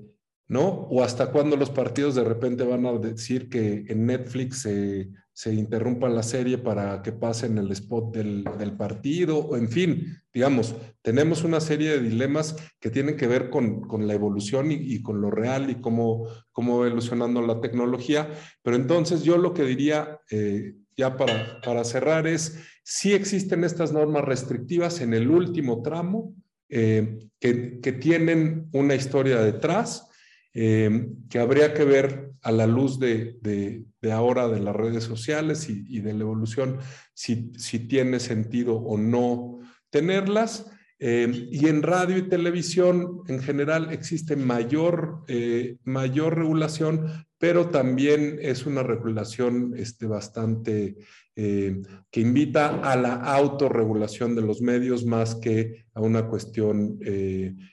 [0.47, 0.67] ¿no?
[0.67, 5.51] O hasta cuándo los partidos de repente van a decir que en Netflix se se
[5.51, 11.43] interrumpa la serie para que pasen el spot del, partido, o en fin, digamos, tenemos
[11.43, 15.71] una serie de dilemas que tienen que ver con, la evolución y, con lo real
[15.71, 18.29] y cómo, cómo evolucionando la tecnología.
[18.61, 23.91] Pero entonces yo lo que diría, eh, ya para, para cerrar, es si existen estas
[23.91, 26.35] normas restrictivas en el último tramo
[26.69, 30.09] eh, que, que tienen una historia detrás
[30.55, 35.67] eh, que habría que ver a la luz de, de, ahora de las redes sociales
[35.67, 36.77] y, de la evolución
[37.13, 40.69] si, si, tiene sentido o no tenerlas.
[41.05, 48.39] Eh, y en radio y televisión en general existe mayor, eh, mayor regulación, pero también
[48.41, 50.95] es una regulación este, bastante
[51.35, 56.99] que invita a la autorregulación de los medios más que a una cuestión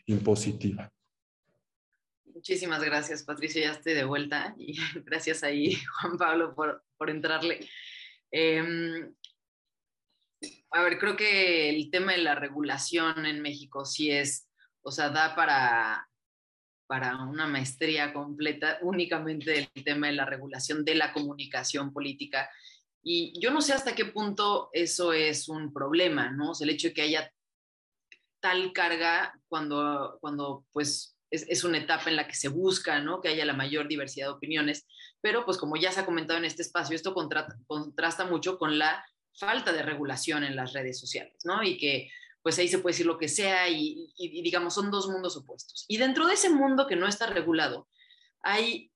[0.06, 0.90] impositiva.
[2.40, 3.60] Muchísimas gracias, Patricia.
[3.60, 7.60] Ya estoy de vuelta y gracias ahí, Juan Pablo, por, por entrarle.
[8.30, 9.12] Em,
[10.72, 14.48] a ver, creo que el tema de la regulación en México sí es,
[14.82, 16.08] o sea, da para,
[16.86, 22.48] para una maestría completa únicamente del tema de la regulación de la comunicación política.
[23.02, 26.50] Y yo no sé hasta qué punto eso es un problema, ¿no?
[26.50, 27.32] O sea, el hecho de que haya
[28.40, 33.20] tal carga cuando, cuando pues es, una etapa en la que se busca, ¿no?
[33.20, 34.86] Que haya la mayor diversidad de opiniones,
[35.20, 39.04] pero pues como ya se ha comentado en este espacio, esto contrasta mucho con la
[39.34, 41.62] falta de regulación en las redes sociales, ¿no?
[41.62, 42.10] Y que
[42.42, 45.84] pues ahí se puede decir lo que sea y, digamos son dos mundos opuestos.
[45.88, 47.88] Y dentro de ese mundo que no está regulado,
[48.42, 48.90] hay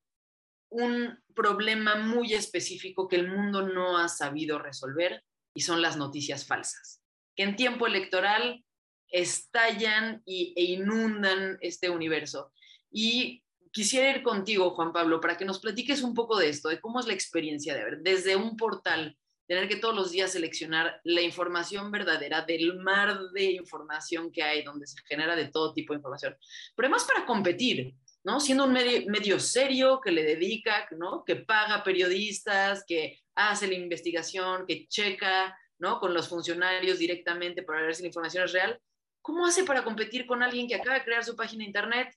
[0.70, 5.23] un problema muy específico que el mundo no ha sabido resolver
[5.55, 7.03] y son las noticias falsas,
[7.37, 8.64] que en tiempo electoral
[9.09, 12.53] estallan y, e inundan este universo.
[12.90, 16.81] Y quisiera ir contigo, Juan Pablo, para que nos platiques un poco de esto, de
[16.81, 21.00] cómo es la experiencia de ver desde un portal, tener que todos los días seleccionar
[21.04, 25.92] la información verdadera del mar de información que hay, donde se genera de todo tipo
[25.92, 26.37] de información,
[26.74, 28.40] pero además para competir, ¿no?
[28.40, 31.24] Siendo un medio, serio que le dedica, ¿no?
[31.24, 36.00] Que paga periodistas, que hace la investigación, que checa, ¿no?
[36.00, 38.80] Con los funcionarios directamente para ver si la información es real
[39.24, 42.14] ¿Cómo hace para competir con alguien que acaba de crear su página de internet,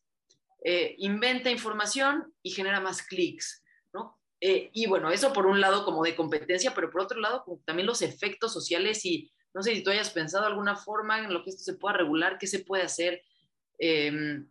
[0.61, 3.63] eh, inventa información y genera más clics?
[4.39, 7.59] Eh, y bueno, eso por un lado como de competencia, pero por otro lado como
[7.65, 11.43] también los efectos sociales y no sé si tú hayas pensado alguna forma en lo
[11.43, 13.23] que esto se pueda regular, qué se puede hacer.
[13.79, 14.43] Eh,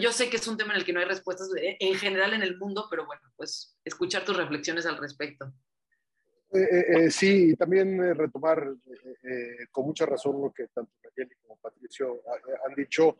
[0.00, 2.42] yo sé que es un tema en el que no hay respuestas en general en
[2.42, 5.52] el mundo, pero bueno, pues escuchar tus reflexiones al respecto.
[6.54, 8.74] Eh, eh, eh, sí, y también retomar
[9.70, 12.22] con mucha razón lo que tanto Nayeli como Patricio
[12.68, 13.18] han dicho,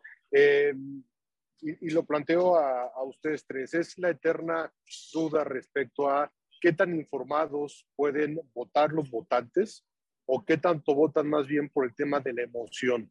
[1.62, 4.72] y, lo planteo a, a, ustedes tres, es la eterna
[5.12, 9.87] duda respecto a qué tan informados pueden votar los votantes
[10.27, 13.11] o qué tanto votan más bien por el tema de la emoción.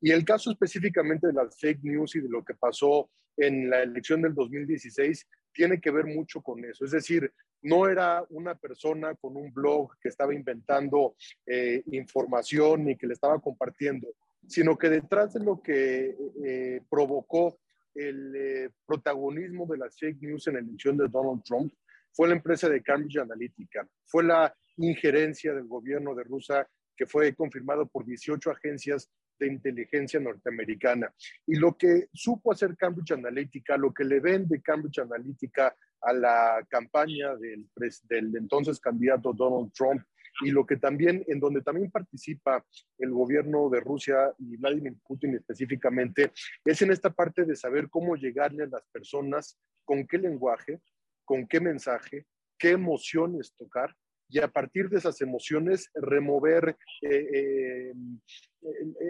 [0.00, 3.82] Y el caso específicamente de las fake news y de lo que pasó en la
[3.82, 6.84] elección del 2016 tiene que ver mucho con eso.
[6.84, 7.32] Es decir,
[7.62, 13.14] no era una persona con un blog que estaba inventando eh, información ni que le
[13.14, 14.08] estaba compartiendo,
[14.46, 17.58] sino que detrás de lo que eh, provocó
[17.94, 21.72] el eh, protagonismo de las fake news en la elección de Donald Trump
[22.12, 27.34] fue la empresa de Cambridge Analytica, fue la injerencia del gobierno de Rusia que fue
[27.34, 31.12] confirmado por 18 agencias de inteligencia norteamericana.
[31.46, 36.66] Y lo que supo hacer Cambridge Analytica, lo que le vende Cambridge Analytica a la
[36.68, 37.66] campaña del,
[38.08, 40.02] del entonces candidato Donald Trump
[40.42, 42.64] y lo que también, en donde también participa
[42.98, 46.32] el gobierno de Rusia y Vladimir Putin específicamente,
[46.64, 50.80] es en esta parte de saber cómo llegarle a las personas, con qué lenguaje,
[51.24, 52.26] con qué mensaje,
[52.58, 53.94] qué emociones tocar
[54.30, 57.92] y a partir de esas emociones remover eh,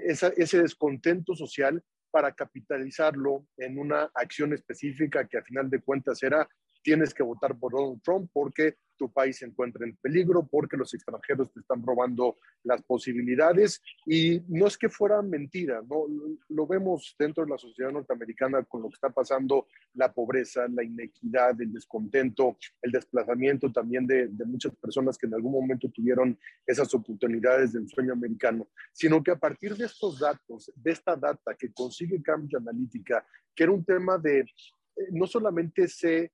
[0.06, 6.48] ese descontento social para capitalizarlo en una acción específica que a final de cuentas era
[6.82, 10.92] tienes que votar por Donald Trump porque tu país se encuentra en peligro, porque los
[10.92, 13.80] extranjeros te están robando las posibilidades.
[14.04, 16.04] Y no es que fuera mentira, ¿no?
[16.50, 20.84] lo vemos dentro de la sociedad norteamericana con lo que está pasando, la pobreza, la
[20.84, 26.38] inequidad, el descontento, el desplazamiento también de, de muchas personas que en algún momento tuvieron
[26.66, 31.54] esas oportunidades del sueño americano, sino que a partir de estos datos, de esta data
[31.58, 36.32] que consigue Cambridge Analytica, que era un tema de eh, no solamente sé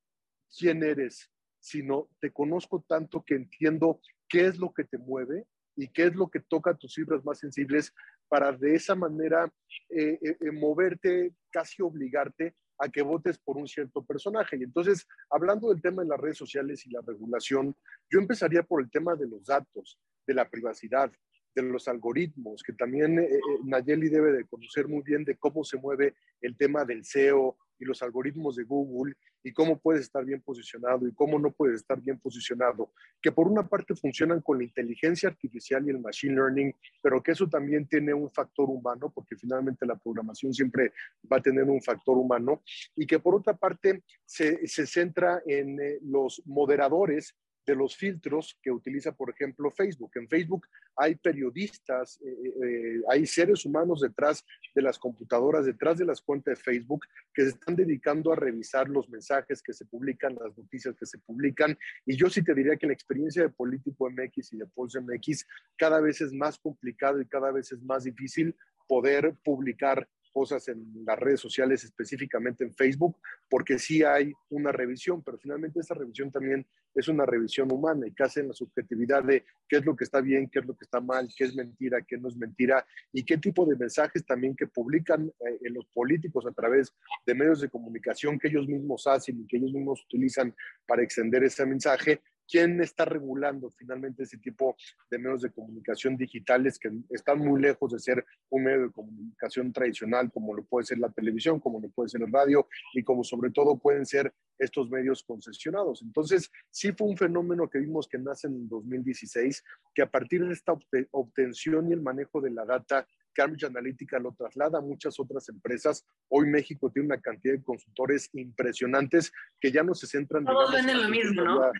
[0.55, 5.45] quién eres, sino te conozco tanto que entiendo qué es lo que te mueve
[5.75, 7.93] y qué es lo que toca tus fibras más sensibles
[8.27, 9.51] para de esa manera
[9.89, 14.57] eh, eh, eh, moverte, casi obligarte a que votes por un cierto personaje.
[14.57, 17.75] Y entonces, hablando del tema de las redes sociales y la regulación,
[18.09, 21.11] yo empezaría por el tema de los datos, de la privacidad,
[21.55, 23.27] de los algoritmos, que también
[23.63, 27.85] Nayeli debe de conocer muy bien de cómo se mueve el tema del SEO, y
[27.85, 29.13] los algoritmos de Google
[29.43, 33.47] y cómo puedes estar bien posicionado y cómo no puedes estar bien posicionado, que por
[33.47, 37.87] una parte funcionan con la inteligencia artificial y el machine learning, pero que eso también
[37.87, 40.91] tiene un factor humano, porque finalmente la programación siempre
[41.31, 42.61] va a tener un factor humano,
[42.95, 47.35] y que por otra parte se, se centra en eh, los moderadores
[47.67, 50.11] de los filtros que utiliza, por ejemplo, Facebook.
[50.15, 50.65] En Facebook
[50.95, 56.21] hay periodistas, eh, eh, eh, hay seres humanos detrás de las computadoras, detrás de las
[56.21, 60.57] cuentas de Facebook, que se están dedicando a revisar los mensajes que se publican, las
[60.57, 61.77] noticias que se publican.
[62.05, 65.45] Y yo sí te diría que la experiencia de Político MX y de Pulse MX
[65.75, 68.55] cada vez es más complicado y cada vez es más difícil
[68.87, 70.07] poder publicar
[70.37, 73.17] cosas en las redes sociales, específicamente en Facebook,
[73.49, 76.63] porque sí hay una revisión, pero finalmente esa revisión también
[76.93, 80.21] es una revisión humana y hace en la subjetividad de qué es lo que está
[80.21, 83.23] bien, qué es lo que está mal, qué es mentira, qué no es mentira y
[83.25, 86.93] qué tipo de mensajes también que publican eh, en los políticos a través
[87.25, 90.53] de medios de comunicación que ellos mismos hacen y que ellos mismos utilizan
[90.85, 94.75] para extender ese mensaje ¿Quién está regulando finalmente ese tipo
[95.09, 99.73] de medios de comunicación digitales que están muy lejos de ser un medio de comunicación
[99.73, 103.23] tradicional como lo puede ser la televisión, como lo puede ser el radio y como
[103.23, 106.01] sobre todo pueden ser estos medios concesionados?
[106.01, 110.53] Entonces, sí fue un fenómeno que vimos que nace en 2016, que a partir de
[110.53, 110.73] esta
[111.11, 113.05] obtención y el manejo de la data
[113.37, 116.03] Cambridge Analytica lo traslada a muchas otras empresas.
[116.27, 119.31] Hoy México tiene una cantidad de consultores impresionantes
[119.61, 120.43] que ya no se centran.
[120.43, 121.71] Todos venden lo mismo, ¿no?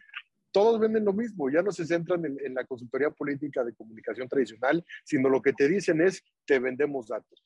[0.57, 4.83] Todos venden lo mismo, ya no se centran en, la consultoría política de comunicación tradicional,
[5.05, 7.45] sino lo que te dicen es, te vendemos datos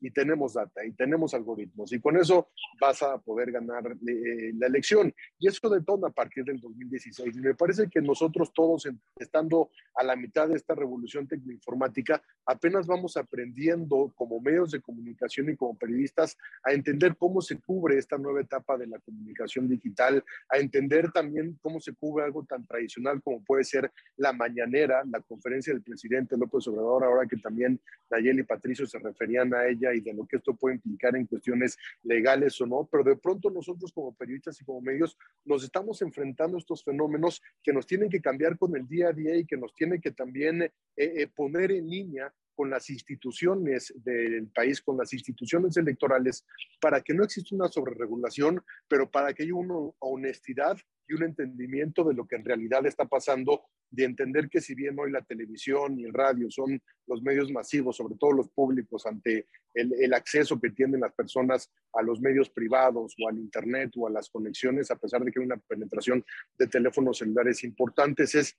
[0.00, 2.50] y tenemos data y tenemos algoritmos y con eso
[2.80, 5.12] vas a poder ganar eh, la elección.
[5.38, 7.36] Y eso detona a partir del 2016.
[7.36, 12.86] Y me parece que nosotros todos, estando a la mitad de esta revolución tecnoinformática, apenas
[12.86, 18.18] vamos aprendiendo como medios de comunicación y como periodistas a entender cómo se cubre esta
[18.18, 23.22] nueva etapa de la comunicación digital, a entender también cómo se cubre algo tan tradicional
[23.22, 28.40] como puede ser la mañanera, la conferencia del presidente López Obrador, ahora que también Nayeli
[28.40, 31.76] y Patricio se referían a ella y de lo que esto puede implicar en cuestiones
[32.02, 36.56] legales o no, pero de pronto nosotros como periodistas y como medios nos estamos enfrentando
[36.56, 39.56] a estos fenómenos que nos tienen que cambiar con el día a día y que
[39.56, 44.96] nos tienen que también eh, eh, poner en línea con las instituciones del país, con
[44.96, 46.44] las instituciones electorales,
[46.80, 50.76] para que no exista una sobreregulación, pero para que haya una honestidad
[51.08, 54.98] y un entendimiento de lo que en realidad está pasando, de entender que si bien
[54.98, 59.46] hoy la televisión y el radio son los medios masivos, sobre todo los públicos, ante
[59.74, 64.10] el, acceso que tienen las personas a los medios privados o al Internet o a
[64.10, 66.24] las conexiones, a pesar de que hay una penetración
[66.58, 68.56] de teléfonos celulares importantes, es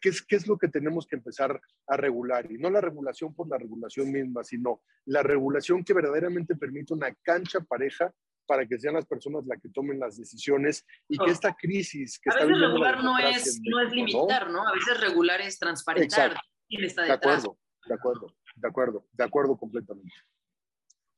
[0.00, 2.50] ¿Qué es, ¿qué es, lo que tenemos que empezar a regular?
[2.50, 7.14] Y no la regulación por la regulación misma, sino la regulación que verdaderamente permite una
[7.22, 8.12] cancha pareja
[8.46, 12.30] para que sean las personas las que tomen las decisiones y que esta crisis que
[12.30, 14.66] a veces regular no es, no es limitar, ¿no?
[14.66, 16.34] A veces regular es transparentar
[16.66, 17.44] quién está detrás.
[17.44, 20.14] De acuerdo, de acuerdo, de acuerdo, de acuerdo completamente.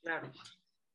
[0.03, 0.31] Claro,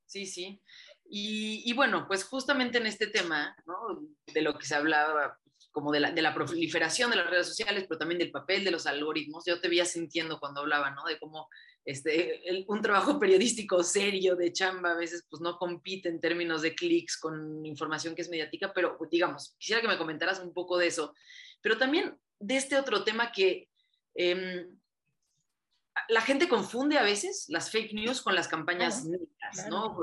[0.06, 0.62] sí, sí.
[1.10, 4.08] Y, y, bueno, pues justamente en este tema, ¿no?
[4.32, 5.40] De lo que se hablaba,
[5.78, 8.72] como de la, de la, proliferación de las redes sociales, pero también del papel de
[8.72, 11.04] los algoritmos, yo te veía sintiendo cuando hablaba, ¿no?
[11.06, 11.50] De cómo
[11.86, 16.74] este, un trabajo periodístico serio de chamba a veces pues no compite en términos de
[16.74, 20.88] clics con información que es mediática, pero digamos, quisiera que me comentaras un poco de
[20.88, 21.14] eso,
[21.62, 23.70] pero también de este otro tema que
[24.16, 24.66] eh,
[26.10, 29.96] la gente confunde a veces las fake news con las campañas negras, ¿no?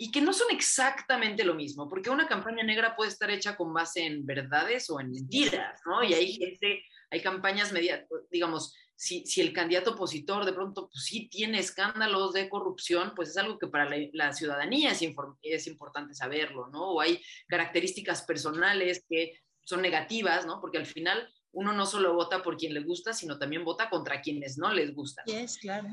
[0.00, 3.74] Y que no son exactamente lo mismo, porque una campaña negra puede estar hecha con
[3.74, 6.04] base en verdades o en mentiras, ¿no?
[6.04, 11.04] Y hay gente, hay campañas media, digamos, si, si, el candidato opositor de pronto pues,
[11.04, 15.02] sí tiene escándalos de corrupción, pues es algo que para la, ciudadanía es,
[15.42, 16.92] es, importante saberlo, ¿no?
[16.92, 20.60] O hay características personales que son negativas, ¿no?
[20.60, 24.20] Porque al final uno no solo vota por quien le gusta, sino también vota contra
[24.20, 25.24] quienes no les gustan.
[25.28, 25.88] Es claro.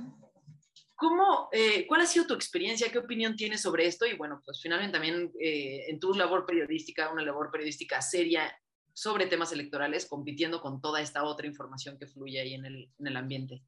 [0.96, 2.90] ¿Cómo, eh, ¿Cuál ha sido tu experiencia?
[2.90, 4.06] ¿Qué opinión tienes sobre esto?
[4.06, 8.58] Y bueno, pues finalmente también eh, en tu labor periodística, una labor periodística seria
[8.94, 13.08] sobre temas electorales, compitiendo con toda esta otra información que fluye ahí en el, en
[13.08, 13.62] el ambiente.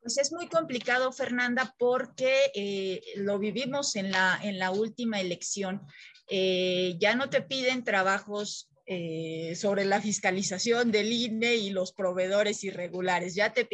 [0.00, 5.82] Pues es muy complicado, Fernanda, porque eh, lo vivimos en la, en la última elección.
[6.28, 13.34] ya no te piden trabajos eh, sobre la fiscalización del INE y los proveedores irregulares.
[13.34, 13.68] Ya te,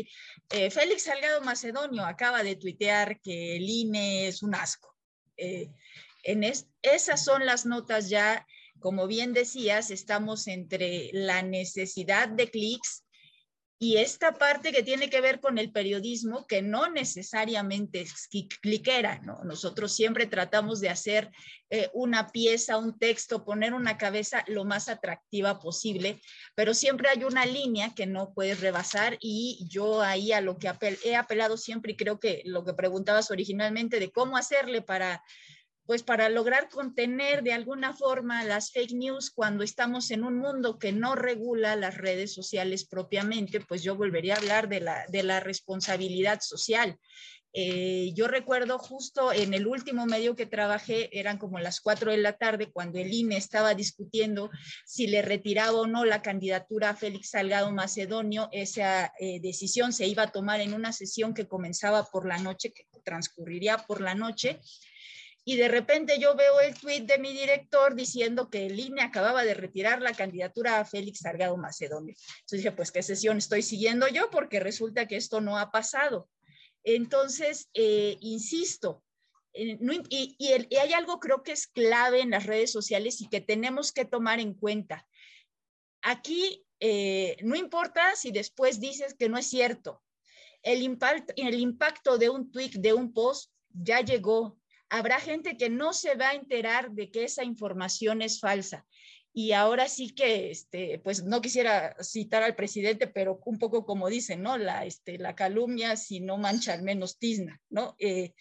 [0.51, 4.95] eh, Félix Salgado Macedonio acaba de tuitear que el INE es un asco.
[5.37, 5.71] Eh,
[6.25, 8.47] en esas son las notas ya,
[8.81, 13.05] como bien decías, estamos entre la necesidad de clics
[13.81, 18.29] y esta parte que tiene que ver con el periodismo, que no necesariamente es
[18.61, 19.45] cliquera, ¿no?
[19.45, 21.31] Nosotros siempre tratamos de hacer
[21.71, 26.21] eh, una pieza, un texto, poner una cabeza lo más atractiva posible,
[26.57, 30.73] pero siempre hay una línea que no puedes rebasar y yo ahí a lo que
[31.05, 35.23] he apelado siempre y creo que lo que preguntabas originalmente de cómo hacerle para
[35.89, 40.79] pues para lograr contener de alguna forma las fake news cuando estamos en un mundo
[40.79, 45.23] que no regula las redes sociales propiamente, pues yo volvería a hablar de la, de
[45.23, 46.99] la responsabilidad social.
[47.55, 52.19] Eh, yo recuerdo justo en el último medio que trabajé, eran como las cuatro de
[52.19, 54.51] la tarde, cuando el INE estaba discutiendo
[54.85, 58.51] si le retiraba o no la candidatura a Félix Salgado Macedonio.
[58.53, 62.75] Esa eh, decisión se iba a tomar en una sesión que comenzaba por la noche,
[62.75, 64.61] que transcurriría por la noche
[65.49, 69.45] y de repente yo veo el tweet de mi director diciendo que el INE acababa
[69.45, 72.15] de retirar la candidatura a Félix Salgado Macedonio.
[72.41, 76.29] Entonces dije, pues qué sesión estoy siguiendo yo porque resulta que esto no ha pasado.
[76.85, 79.03] Entonces, eh, insisto,
[79.55, 79.79] eh,
[80.11, 84.05] y, hay algo creo que es clave en las redes sociales y que tenemos que
[84.05, 85.09] tomar en cuenta.
[86.03, 90.03] Aquí eh, no importa si después dices que no es cierto.
[90.63, 90.99] El,
[91.37, 94.58] el impacto de un tweet, de un post, ya llegó,
[94.91, 98.87] habrá gente que no se va a enterar de que esa información es falsa.
[99.33, 104.09] Y ahora sí que, este, pues no quisiera citar al presidente, pero un poco como
[104.09, 104.59] dicen, ¿no?
[104.59, 107.95] La, este, la calumnia, si no mancha, al menos tizna, ¿no?
[107.99, 108.35] Eh,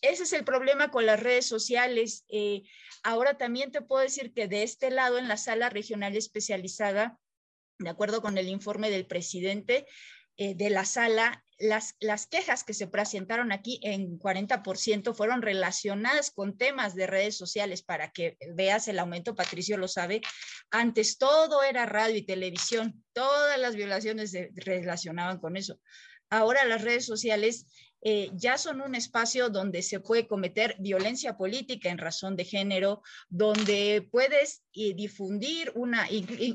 [0.00, 2.24] ese es el problema con las redes sociales.
[2.28, 2.62] Eh,
[3.02, 7.18] ahora también te puedo decir que de este lado, en la sala regional especializada,
[7.78, 9.86] de acuerdo con el informe del presidente,
[10.36, 16.30] eh, de la sala, las, las quejas que se presentaron aquí en 40% fueron relacionadas
[16.30, 20.20] con temas de redes sociales para que veas el aumento, Patricio lo sabe.
[20.70, 25.78] Antes todo era radio y televisión, todas las violaciones se relacionaban con eso.
[26.30, 27.66] Ahora las redes sociales
[28.06, 33.02] eh, ya son un espacio donde se puede cometer violencia política en razón de género,
[33.30, 36.06] donde puedes eh, difundir una,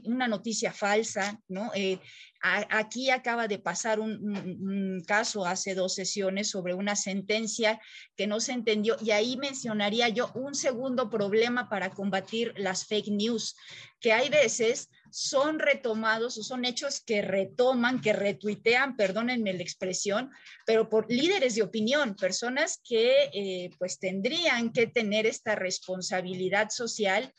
[0.03, 1.71] una noticia falsa, ¿no?
[1.73, 1.99] Eh,
[2.41, 7.81] aquí acaba de pasar un, caso hace dos sesiones sobre una sentencia
[8.15, 13.09] que no se entendió y ahí mencionaría yo un segundo problema para combatir las fake
[13.09, 13.55] news,
[13.99, 20.31] que hay veces son retomados o son hechos que retoman, que retuitean, perdónenme la expresión,
[20.65, 27.33] pero por líderes de opinión, personas que eh, pues tendrían que tener esta responsabilidad social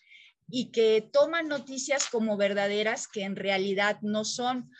[0.49, 4.71] y que toman noticias como verdaderas que en realidad no son.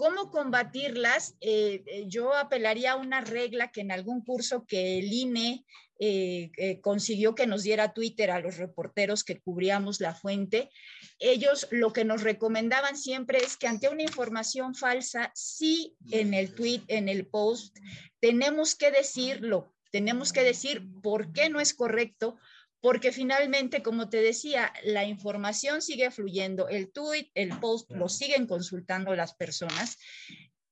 [0.00, 1.36] ¿Cómo combatirlas?
[1.42, 5.66] Eh, eh, yo apelaría a una regla que en algún curso que el INE
[5.98, 10.70] eh, consiguió que nos diera Twitter a los reporteros que cubríamos la fuente.
[11.18, 16.54] Ellos lo que nos recomendaban siempre es que ante una información falsa, sí en el
[16.54, 17.76] tweet, en el post,
[18.20, 22.38] tenemos que decirlo, tenemos que decir por qué no es correcto,
[22.80, 28.46] porque finalmente, como te decía, la información sigue fluyendo, el tweet, el post, lo siguen
[28.46, 29.98] consultando las personas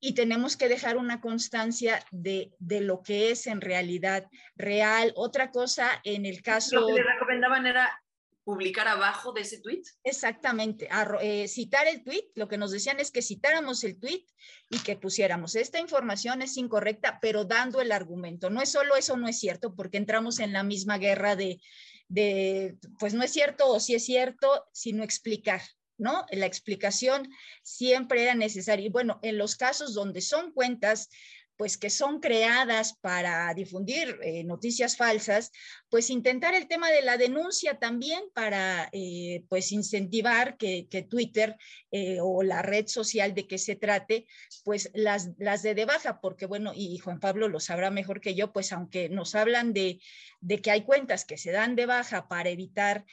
[0.01, 5.13] y tenemos que dejar una constancia de, de, lo que es en realidad real.
[5.17, 6.81] Otra cosa, en el caso...
[6.81, 7.91] Lo que le recomendaban era
[8.45, 9.83] publicar abajo de ese tweet.
[10.05, 10.89] Exactamente,
[11.21, 14.25] eh, citar el tweet, lo que nos decían es que citáramos el tweet
[14.71, 18.49] y que pusiéramos, esta información es incorrecta, pero dando el argumento.
[18.49, 21.61] No es solo eso, no es cierto, porque entramos en la misma guerra de,
[22.09, 25.63] de pues no es cierto o sí es cierto, sino explicar.
[25.99, 26.25] ¿no?
[26.31, 27.29] La explicación
[27.63, 28.87] siempre era necesaria.
[28.87, 31.09] Y bueno, en los casos donde son cuentas
[31.59, 35.51] pues que son creadas para difundir eh, noticias falsas,
[35.91, 41.57] pues intentar el tema de la denuncia también para eh, pues incentivar que, Twitter
[41.91, 44.27] eh, o la red social de que se trate,
[44.65, 48.35] pues las, las de de baja, porque bueno, y Juan Pablo lo sabrá mejor que
[48.35, 50.01] yo, pues aunque nos hablan de,
[50.41, 53.05] de que hay cuentas que se dan de baja para evitar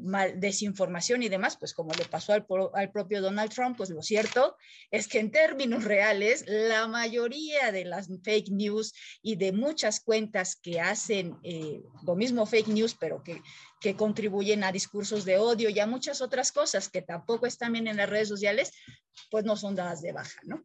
[0.00, 2.44] mal, desinformación y demás, pues como le pasó al,
[2.74, 4.56] al propio Donald Trump, pues lo cierto
[4.90, 8.92] es que en términos reales, la mayoría de las fake news
[9.22, 13.42] y de muchas cuentas que hacen eh, lo mismo fake news, pero que,
[13.80, 17.86] que contribuyen a discursos de odio y a muchas otras cosas que tampoco están bien
[17.86, 18.72] en las redes sociales,
[19.30, 20.62] pues no son dadas de baja, ¿no?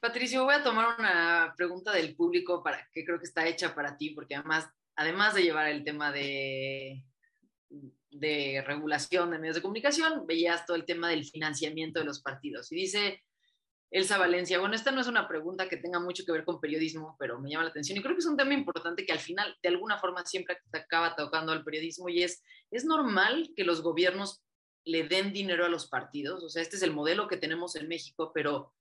[0.00, 3.98] Patricio, voy a tomar una pregunta del público para que creo que está hecha para
[3.98, 7.04] ti, porque además, además de llevar el tema de,
[8.10, 12.72] de regulación de medios de comunicación, veías todo el tema del financiamiento de los partidos.
[12.72, 13.22] Y dice
[13.90, 17.16] Elsa Valencia, bueno, esta no es una pregunta que tenga mucho que ver con periodismo,
[17.18, 19.56] pero me llama la atención y creo que es un tema importante que al final,
[19.62, 24.42] de alguna forma, siempre acaba tocando al periodismo y es, ¿es normal que los gobiernos
[24.84, 26.44] le den dinero a los partidos?
[26.44, 28.72] O sea, este es el modelo que tenemos en México, pero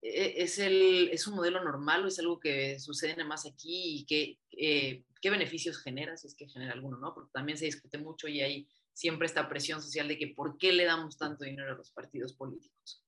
[0.00, 4.06] eh, ¿es, el, es un modelo normal o es algo que sucede más aquí y
[4.06, 7.12] qué, eh, qué beneficios genera, si es que genera alguno, ¿no?
[7.12, 10.72] Porque también se discute mucho y hay siempre esta presión social de que ¿por qué
[10.72, 13.03] le damos tanto dinero a los partidos políticos?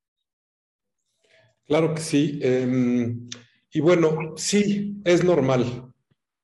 [1.67, 2.39] Claro que sí.
[2.43, 3.29] Em,
[3.73, 5.93] y bueno, sí, es normal.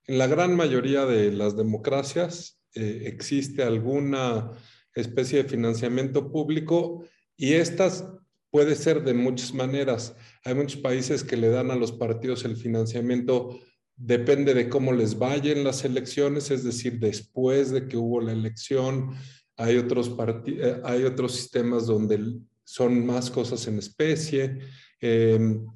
[0.06, 4.50] En la gran mayoría de las democracias eh, existe alguna
[4.94, 7.04] especie de financiamiento público
[7.36, 8.04] y estas
[8.50, 10.14] puede ser de muchas maneras.
[10.44, 13.58] Hay muchos países que le dan a los partidos el financiamiento,
[13.96, 19.14] depende de cómo les vayan las elecciones, es decir, después de que hubo la elección.
[19.56, 20.10] Hay otros,
[20.46, 22.18] eh, hay otros sistemas donde
[22.64, 24.58] son más cosas en especie.
[25.02, 25.66] Em,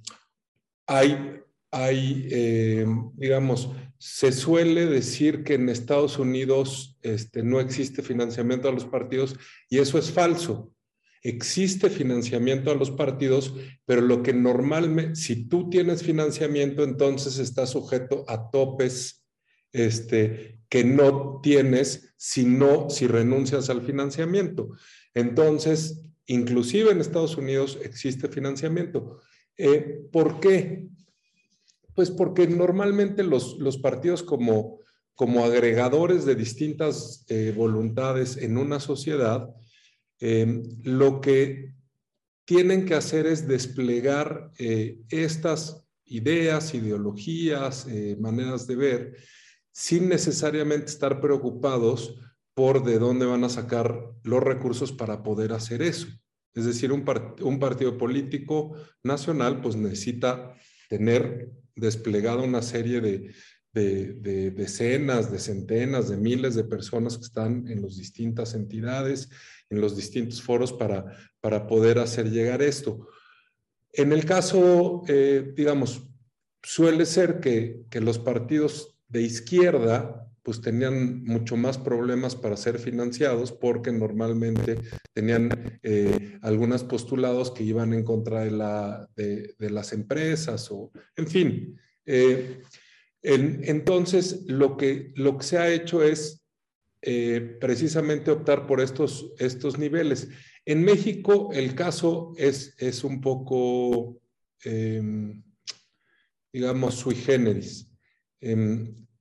[0.86, 8.68] hay, hay em, digamos, se suele decir que en Estados Unidos este, no existe financiamiento
[8.68, 9.36] a los partidos
[9.68, 10.72] y eso es falso.
[11.22, 13.52] Existe financiamiento a los partidos,
[13.84, 19.26] pero lo que normalmente, si tú tienes financiamiento, entonces está sujeto a topes
[19.72, 24.70] este, que no tienes si no, si renuncias al financiamiento.
[25.14, 29.20] Entonces, Inclusive en Estados Unidos existe financiamiento.
[29.56, 30.88] Eh, ¿Por qué?
[31.94, 34.80] Pues porque normalmente los, los partidos como,
[35.14, 39.48] como agregadores de distintas eh, voluntades en una sociedad,
[40.20, 41.74] eh, lo que
[42.44, 44.52] tienen que hacer es desplegar
[45.08, 47.88] estas ideas, ideologías,
[48.20, 49.16] maneras de ver,
[49.72, 52.14] sin necesariamente estar preocupados
[52.56, 56.06] por de dónde van a sacar los recursos para poder hacer eso.
[56.54, 60.54] Es decir, un, partido político nacional pues necesita
[60.88, 63.34] tener desplegada una serie de,
[63.74, 69.28] de, decenas, de centenas, de miles de personas que están en las distintas entidades,
[69.68, 73.06] en los distintos foros para, para poder hacer llegar esto.
[73.92, 76.08] En el caso, eh, digamos,
[76.62, 82.78] suele ser que, que los partidos de izquierda pues tenían mucho más problemas para ser
[82.78, 84.78] financiados porque normalmente
[85.12, 91.26] tenían eh, algunos postulados que iban en contra de, la, de, las empresas o, en
[91.26, 91.80] fin.
[92.04, 92.62] Eh,
[93.22, 96.46] entonces, lo que, lo que se ha hecho es
[97.02, 100.28] eh, precisamente optar por estos, estos niveles.
[100.64, 104.20] En México el caso es, es un poco,
[104.62, 105.42] em,
[106.52, 107.90] digamos, sui generis.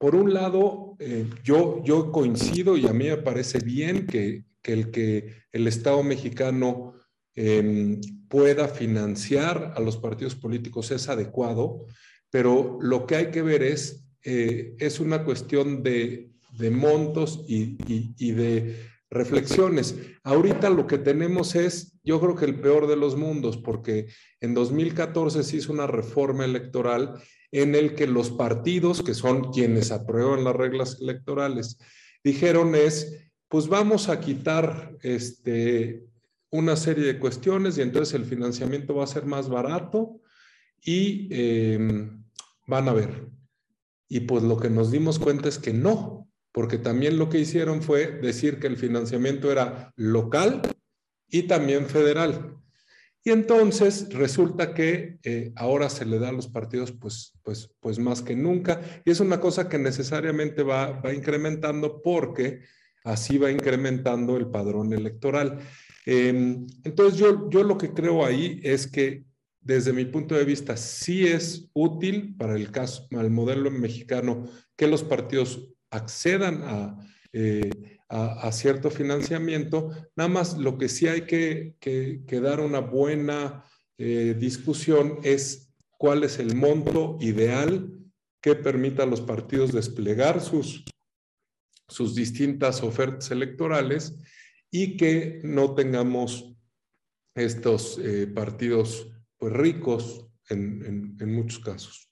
[0.06, 4.91] Por un lado, eh, yo, yo coincido y a mí me parece bien que, el
[4.91, 6.93] que el Estado mexicano
[7.34, 7.99] em,
[8.30, 11.88] pueda financiar a los partidos políticos es adecuado,
[12.30, 16.30] pero lo que hay que ver es, eh, es una cuestión de,
[16.72, 18.78] montos y, y, de
[19.10, 19.95] reflexiones.
[20.22, 24.06] Ahorita lo que tenemos es, yo creo que el peor de los mundos, porque
[24.39, 27.16] en 2014 se hizo una reforma electoral
[27.51, 31.77] en el que los partidos, que son quienes aprueban las reglas electorales,
[32.23, 36.03] dijeron es, pues vamos a quitar este,
[36.49, 40.21] una serie de cuestiones y entonces el financiamiento va a ser más barato
[40.81, 42.23] y em,
[42.67, 43.27] van a ver.
[44.07, 47.81] Y pues lo que nos dimos cuenta es que no, porque también lo que hicieron
[47.81, 50.61] fue decir que el financiamiento era local
[51.27, 52.55] y también federal.
[53.28, 57.97] Y entonces resulta que eh, ahora se le da a los partidos pues, pues, pues
[57.97, 58.80] más que nunca.
[59.03, 62.61] Y es una cosa que necesariamente va, va incrementando porque
[63.03, 65.57] así va incrementando el padrón electoral.
[66.05, 69.26] Em, entonces yo, yo lo que creo ahí es que
[69.59, 75.03] desde mi punto de vista, sí es útil para el caso, modelo mexicano, que los
[75.03, 76.99] partidos accedan a,
[77.34, 79.89] eh, a, cierto financiamiento.
[80.16, 81.76] Nada más lo que sí hay que,
[82.41, 83.64] dar una buena
[83.97, 87.91] eh, discusión es cuál es el monto ideal
[88.41, 90.86] que permita a los partidos desplegar sus,
[91.88, 94.16] sus distintas ofertas electorales
[94.70, 96.56] y que no tengamos
[97.34, 102.12] estos eh, partidos pues, ricos en, muchos casos.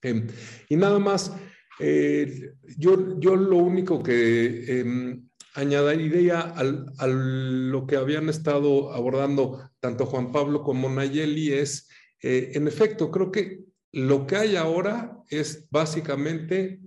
[0.00, 0.26] Em,
[0.68, 1.32] y nada más,
[1.80, 10.06] eh, yo, yo lo único que em, añadiría a lo que habían estado abordando tanto
[10.06, 11.88] Juan Pablo como Nayeli es,
[12.22, 13.60] eh, en efecto, creo que
[13.92, 16.80] lo que hay ahora es básicamente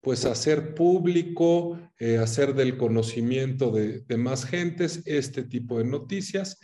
[0.00, 6.58] pues hacer público, eh, hacer del conocimiento de, más gentes este tipo de noticias.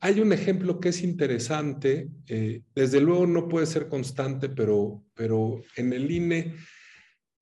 [0.00, 5.62] Hay un ejemplo que es interesante, eh, desde luego no puede ser constante, pero, pero
[5.76, 6.54] en el INE,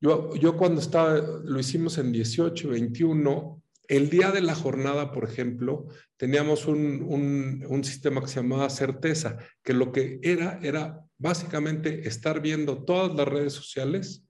[0.03, 5.87] yo, cuando estaba, lo hicimos en 18, 21, el día de la jornada, por ejemplo,
[6.17, 12.09] teníamos un, un, un, sistema que se llamaba Certeza, que lo que era era básicamente
[12.09, 14.25] estar viendo todas las redes sociales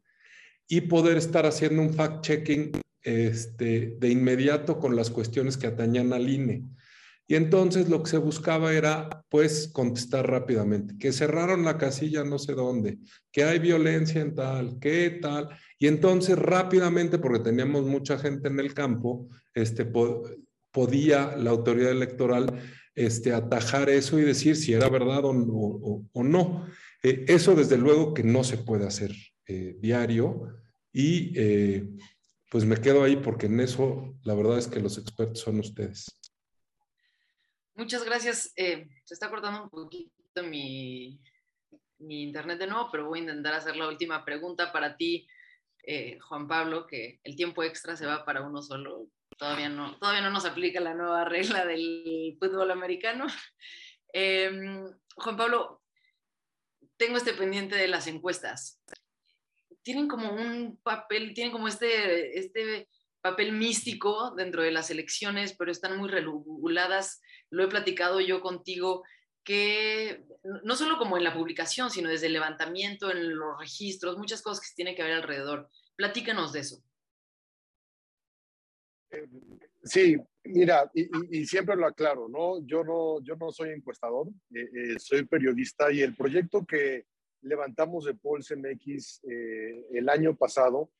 [0.68, 6.28] y poder estar haciendo un fact-checking este, de inmediato con las cuestiones que atañan al
[6.28, 6.64] INE.
[7.26, 12.38] Y entonces lo que se buscaba era, pues, contestar rápidamente, que cerraron la casilla no
[12.38, 12.98] sé dónde,
[13.30, 15.48] que hay violencia en tal, qué tal.
[15.78, 19.86] Y entonces rápidamente, porque teníamos mucha gente en el campo, este,
[20.72, 22.60] podía la autoridad electoral
[22.94, 25.32] este, atajar eso y decir si era verdad o,
[26.22, 26.66] no.
[27.02, 29.12] Eh, eso desde luego que no se puede hacer
[29.46, 30.54] eh, diario
[30.92, 31.88] y eh,
[32.50, 36.06] pues me quedo ahí porque en eso la verdad es que los expertos son ustedes.
[37.74, 38.52] Muchas gracias.
[38.56, 40.12] Eh, se está cortando un poquito
[40.42, 41.18] mi,
[41.98, 45.26] internet de nuevo, pero voy a intentar hacer la última pregunta para ti,
[45.84, 49.08] eh, Juan Pablo, que el tiempo extra se va para uno solo.
[49.38, 53.26] Todavía no, todavía no nos aplica la nueva regla del fútbol americano.
[54.14, 54.84] Em,
[55.16, 55.82] Juan Pablo,
[56.98, 58.78] tengo este pendiente de las encuestas.
[59.82, 62.90] Tienen como un papel, tienen como este, este
[63.22, 67.22] papel místico dentro de las elecciones, pero están muy reguladas.
[67.52, 69.04] Lo he platicado yo contigo,
[69.44, 70.24] que
[70.64, 74.60] no solo como en la publicación, sino desde el levantamiento, en los registros, muchas cosas
[74.60, 75.68] que se tienen que ver alrededor.
[75.94, 76.82] Platícanos de eso.
[79.84, 82.64] Sí, mira, y, siempre lo aclaro, ¿no?
[82.64, 87.04] Yo no, yo no soy encuestador, eh, eh, soy periodista y el proyecto que
[87.42, 90.90] levantamos de Pulse MX eh, el año pasado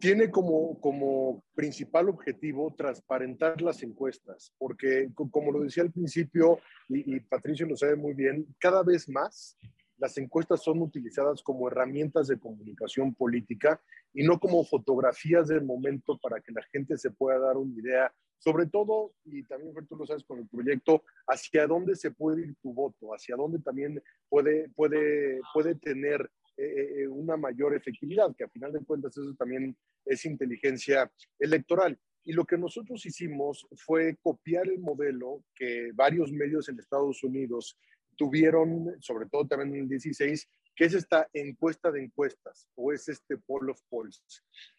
[0.00, 6.58] tiene como, como principal objetivo transparentar las encuestas, porque como lo decía al principio,
[6.88, 9.58] y, y, Patricio lo sabe muy bien, cada vez más
[9.98, 13.80] las encuestas son utilizadas como herramientas de comunicación política
[14.14, 18.12] y no como fotografías del momento para que la gente se pueda dar una idea,
[18.38, 22.56] sobre todo, y también tú lo sabes con el proyecto, hacia dónde se puede ir
[22.62, 26.30] tu voto, hacia dónde también puede, puede, puede tener
[26.62, 31.98] eh, eh, una mayor efectividad, que a final de cuentas eso también es inteligencia electoral.
[32.22, 37.78] Y lo que nosotros hicimos fue copiar el modelo que varios medios en Estados Unidos
[38.14, 40.46] tuvieron, sobre todo también en el 16,
[40.76, 44.22] que es esta encuesta de encuestas o es este poll of polls.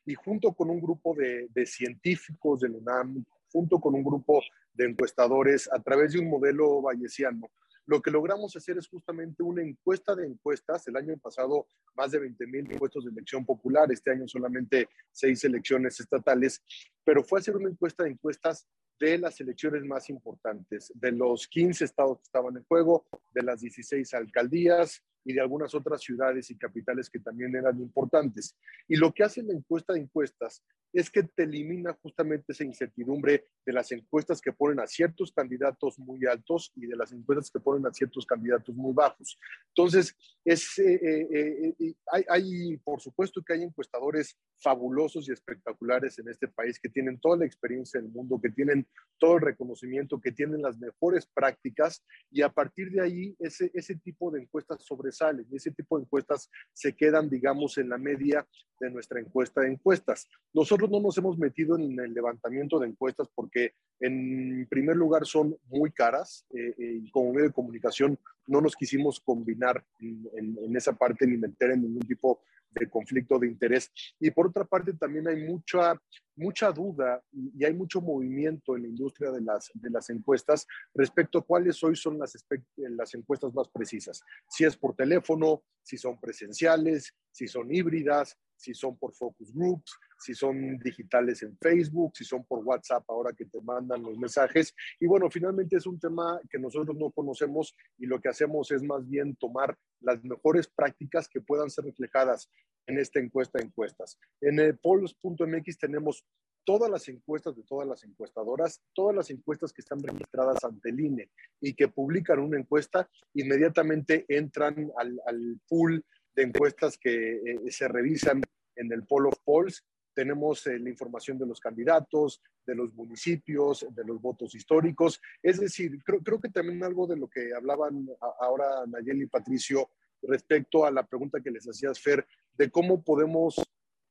[0.05, 4.41] Y junto con un grupo de, científicos del UNAM, junto con un grupo
[4.73, 7.49] de encuestadores, a través de un modelo bayesiano,
[7.91, 10.87] lo que logramos hacer es justamente una encuesta de encuestas.
[10.87, 15.43] El año pasado más de 20 mil puestos de elección popular, este año solamente seis
[15.43, 16.63] elecciones estatales,
[17.03, 18.65] pero fue hacer una encuesta de encuestas
[18.97, 23.59] de las elecciones más importantes, de los 15 estados que estaban en juego, de las
[23.59, 28.55] 16 alcaldías, y de algunas otras ciudades y capitales que también eran importantes.
[28.87, 30.63] Y lo que hace la encuesta de encuestas
[30.93, 35.97] es que te elimina justamente esa incertidumbre de las encuestas que ponen a ciertos candidatos
[35.99, 39.39] muy altos y de las encuestas que ponen a ciertos candidatos muy bajos.
[39.69, 46.19] Entonces, es, eh, eh, eh, hay, hay, por supuesto que hay encuestadores fabulosos y espectaculares
[46.19, 48.85] en este país que tienen toda la experiencia del mundo, que tienen
[49.17, 53.95] todo el reconocimiento, que tienen las mejores prácticas y a partir de ahí ese, ese
[53.95, 55.45] tipo de encuestas sobre salen.
[55.51, 58.47] Ese tipo de encuestas se quedan, digamos, en la media
[58.79, 60.27] de nuestra encuesta de encuestas.
[60.53, 65.55] Nosotros no nos hemos metido en el levantamiento de encuestas porque, en primer lugar, son
[65.69, 70.75] muy caras eh, eh, y como medio de comunicación no nos quisimos combinar en, en
[70.75, 72.41] esa parte ni meter en ningún tipo
[72.71, 73.91] de conflicto de interés.
[74.19, 75.95] Y por otra parte, también hay mucha,
[76.35, 81.39] mucha duda y hay mucho movimiento en la industria de las, de las encuestas respecto
[81.39, 82.33] a cuáles hoy son las,
[82.77, 84.21] las encuestas más precisas.
[84.47, 89.91] Si es por teléfono, si son presenciales, si son híbridas, si son por focus groups,
[90.19, 94.73] si son digitales en Facebook, si son por WhatsApp ahora que te mandan los mensajes.
[94.99, 98.83] Y bueno, finalmente es un tema que nosotros no conocemos y lo que hacemos es
[98.83, 102.49] más bien tomar las mejores prácticas que puedan ser reflejadas
[102.87, 104.19] en esta encuesta de encuestas.
[104.41, 106.25] En el polls.mx tenemos
[106.63, 110.99] todas las encuestas de todas las encuestadoras, todas las encuestas que están registradas ante el
[110.99, 116.05] INE y que publican una encuesta, inmediatamente entran al, pool
[116.35, 118.41] de encuestas que eh, se revisan
[118.75, 123.85] en el Poll of Polls tenemos eh, la información de los candidatos, de los municipios,
[123.89, 125.21] de los votos históricos.
[125.41, 128.07] Es decir, creo, creo que también algo de lo que hablaban
[128.39, 129.89] ahora Nayeli y Patricio
[130.21, 133.55] respecto a la pregunta que les hacías, Fer, de cómo podemos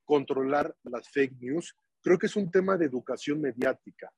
[0.04, 4.12] controlar las fake news, creo que es un tema de educación mediática.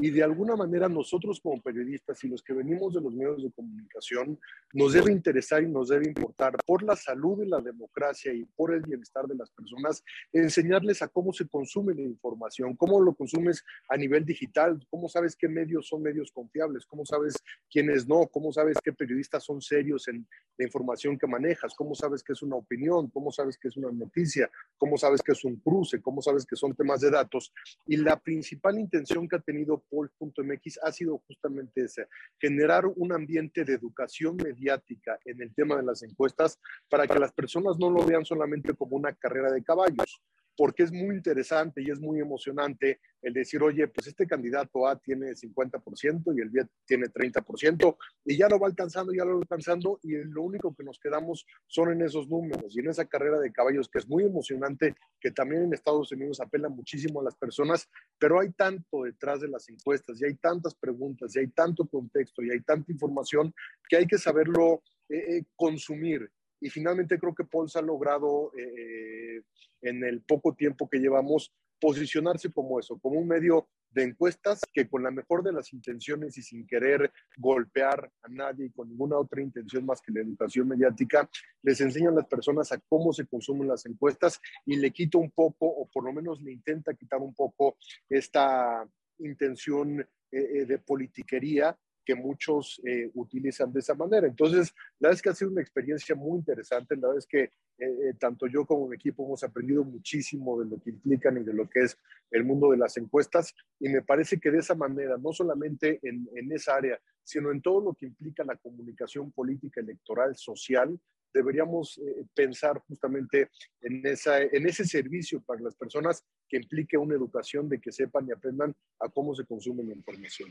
[0.00, 3.50] Y de alguna manera nosotros como periodistas y los que venimos de los medios de
[3.50, 4.38] comunicación
[4.72, 8.72] nos debe interesar y nos debe importar por la salud de la democracia y por
[8.72, 13.64] el bienestar de las personas, enseñarles a cómo se consume la información, cómo lo consumes
[13.88, 17.34] a nivel digital, cómo sabes qué medios son medios confiables, cómo sabes
[17.68, 20.24] quiénes no, cómo sabes qué periodistas son serios en
[20.56, 23.90] la información que manejas, cómo sabes que es una opinión, cómo sabes que es una
[23.90, 27.52] noticia, cómo sabes que es un cruce, cómo sabes que son temas de datos.
[27.86, 32.08] Y la principal intención que ha tenido Poll.mx ha sido justamente ese,
[32.38, 36.58] generar un ambiente de educación mediática en el tema de las encuestas
[36.88, 40.22] para que las personas no lo vean solamente como una carrera de caballos,
[40.58, 44.98] porque es muy interesante y es muy emocionante el decir, oye, pues este candidato A
[44.98, 49.40] tiene 50% y el B tiene 30%, y ya lo va alcanzando, ya lo va
[49.42, 53.38] alcanzando, y lo único que nos quedamos son en esos números y en esa carrera
[53.38, 57.36] de caballos que es muy emocionante, que también en Estados Unidos apela muchísimo a las
[57.36, 57.88] personas,
[58.18, 62.42] pero hay tanto detrás de las encuestas y hay tantas preguntas y hay tanto contexto
[62.42, 63.54] y hay tanta información
[63.88, 66.28] que hay que saberlo eh, eh, consumir
[66.60, 69.42] y finalmente creo que Pons ha logrado eh,
[69.82, 74.88] en el poco tiempo que llevamos posicionarse como eso, como un medio de encuestas que
[74.88, 79.16] con la mejor de las intenciones y sin querer golpear a nadie y con ninguna
[79.16, 81.28] otra intención más que la educación mediática,
[81.62, 85.30] les enseñan a las personas a cómo se consumen las encuestas y le quita un
[85.30, 87.76] poco, o por lo menos le intenta quitar un poco
[88.08, 88.86] esta
[89.18, 91.76] intención eh, eh, de politiquería
[92.08, 94.26] que muchos eh, utilizan de esa manera.
[94.26, 98.14] Entonces, la es que ha sido una experiencia muy interesante, la es que eh, eh,
[98.18, 101.68] tanto yo como mi equipo hemos aprendido muchísimo de lo que implican y de lo
[101.68, 101.98] que es
[102.30, 106.50] el mundo de las encuestas y me parece que de esa manera, no solamente en,
[106.50, 110.98] esa área, sino en todo lo que implica la comunicación política, electoral, social,
[111.34, 112.00] deberíamos
[112.34, 113.50] pensar justamente
[113.82, 118.32] en, en ese servicio para las personas que implique una educación de que sepan y
[118.32, 120.50] aprendan a cómo se consume la información.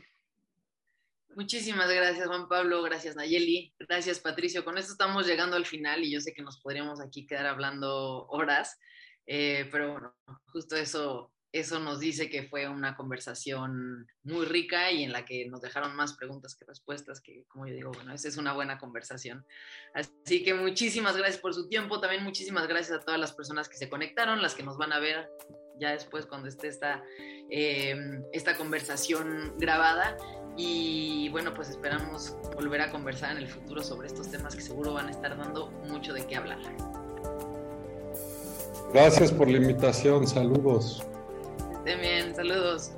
[1.38, 2.82] Muchísimas gracias, Juan Pablo.
[2.82, 3.72] Gracias, Nayeli.
[3.78, 4.64] Gracias, Patricio.
[4.64, 8.26] Con esto estamos llegando al final y yo sé que nos podríamos aquí quedar hablando
[8.26, 8.76] horas,
[9.24, 10.16] eh, pero bueno,
[10.46, 15.46] justo eso, eso nos dice que fue una conversación muy rica y en la que
[15.46, 18.76] nos dejaron más preguntas que respuestas, que como yo digo, bueno, esa es una buena
[18.76, 19.46] conversación.
[19.94, 22.00] Así que muchísimas gracias por su tiempo.
[22.00, 24.98] También muchísimas gracias a todas las personas que se conectaron, las que nos van a
[24.98, 25.30] ver
[25.78, 27.00] ya después cuando esté esta,
[27.48, 27.94] eh,
[28.32, 30.16] esta conversación grabada.
[30.58, 34.92] Y bueno, pues esperamos volver a conversar en el futuro sobre estos temas que seguro
[34.92, 36.58] van a estar dando mucho de qué hablar.
[38.92, 41.04] Gracias por la invitación, saludos.
[41.76, 42.90] Estén bien, saludos.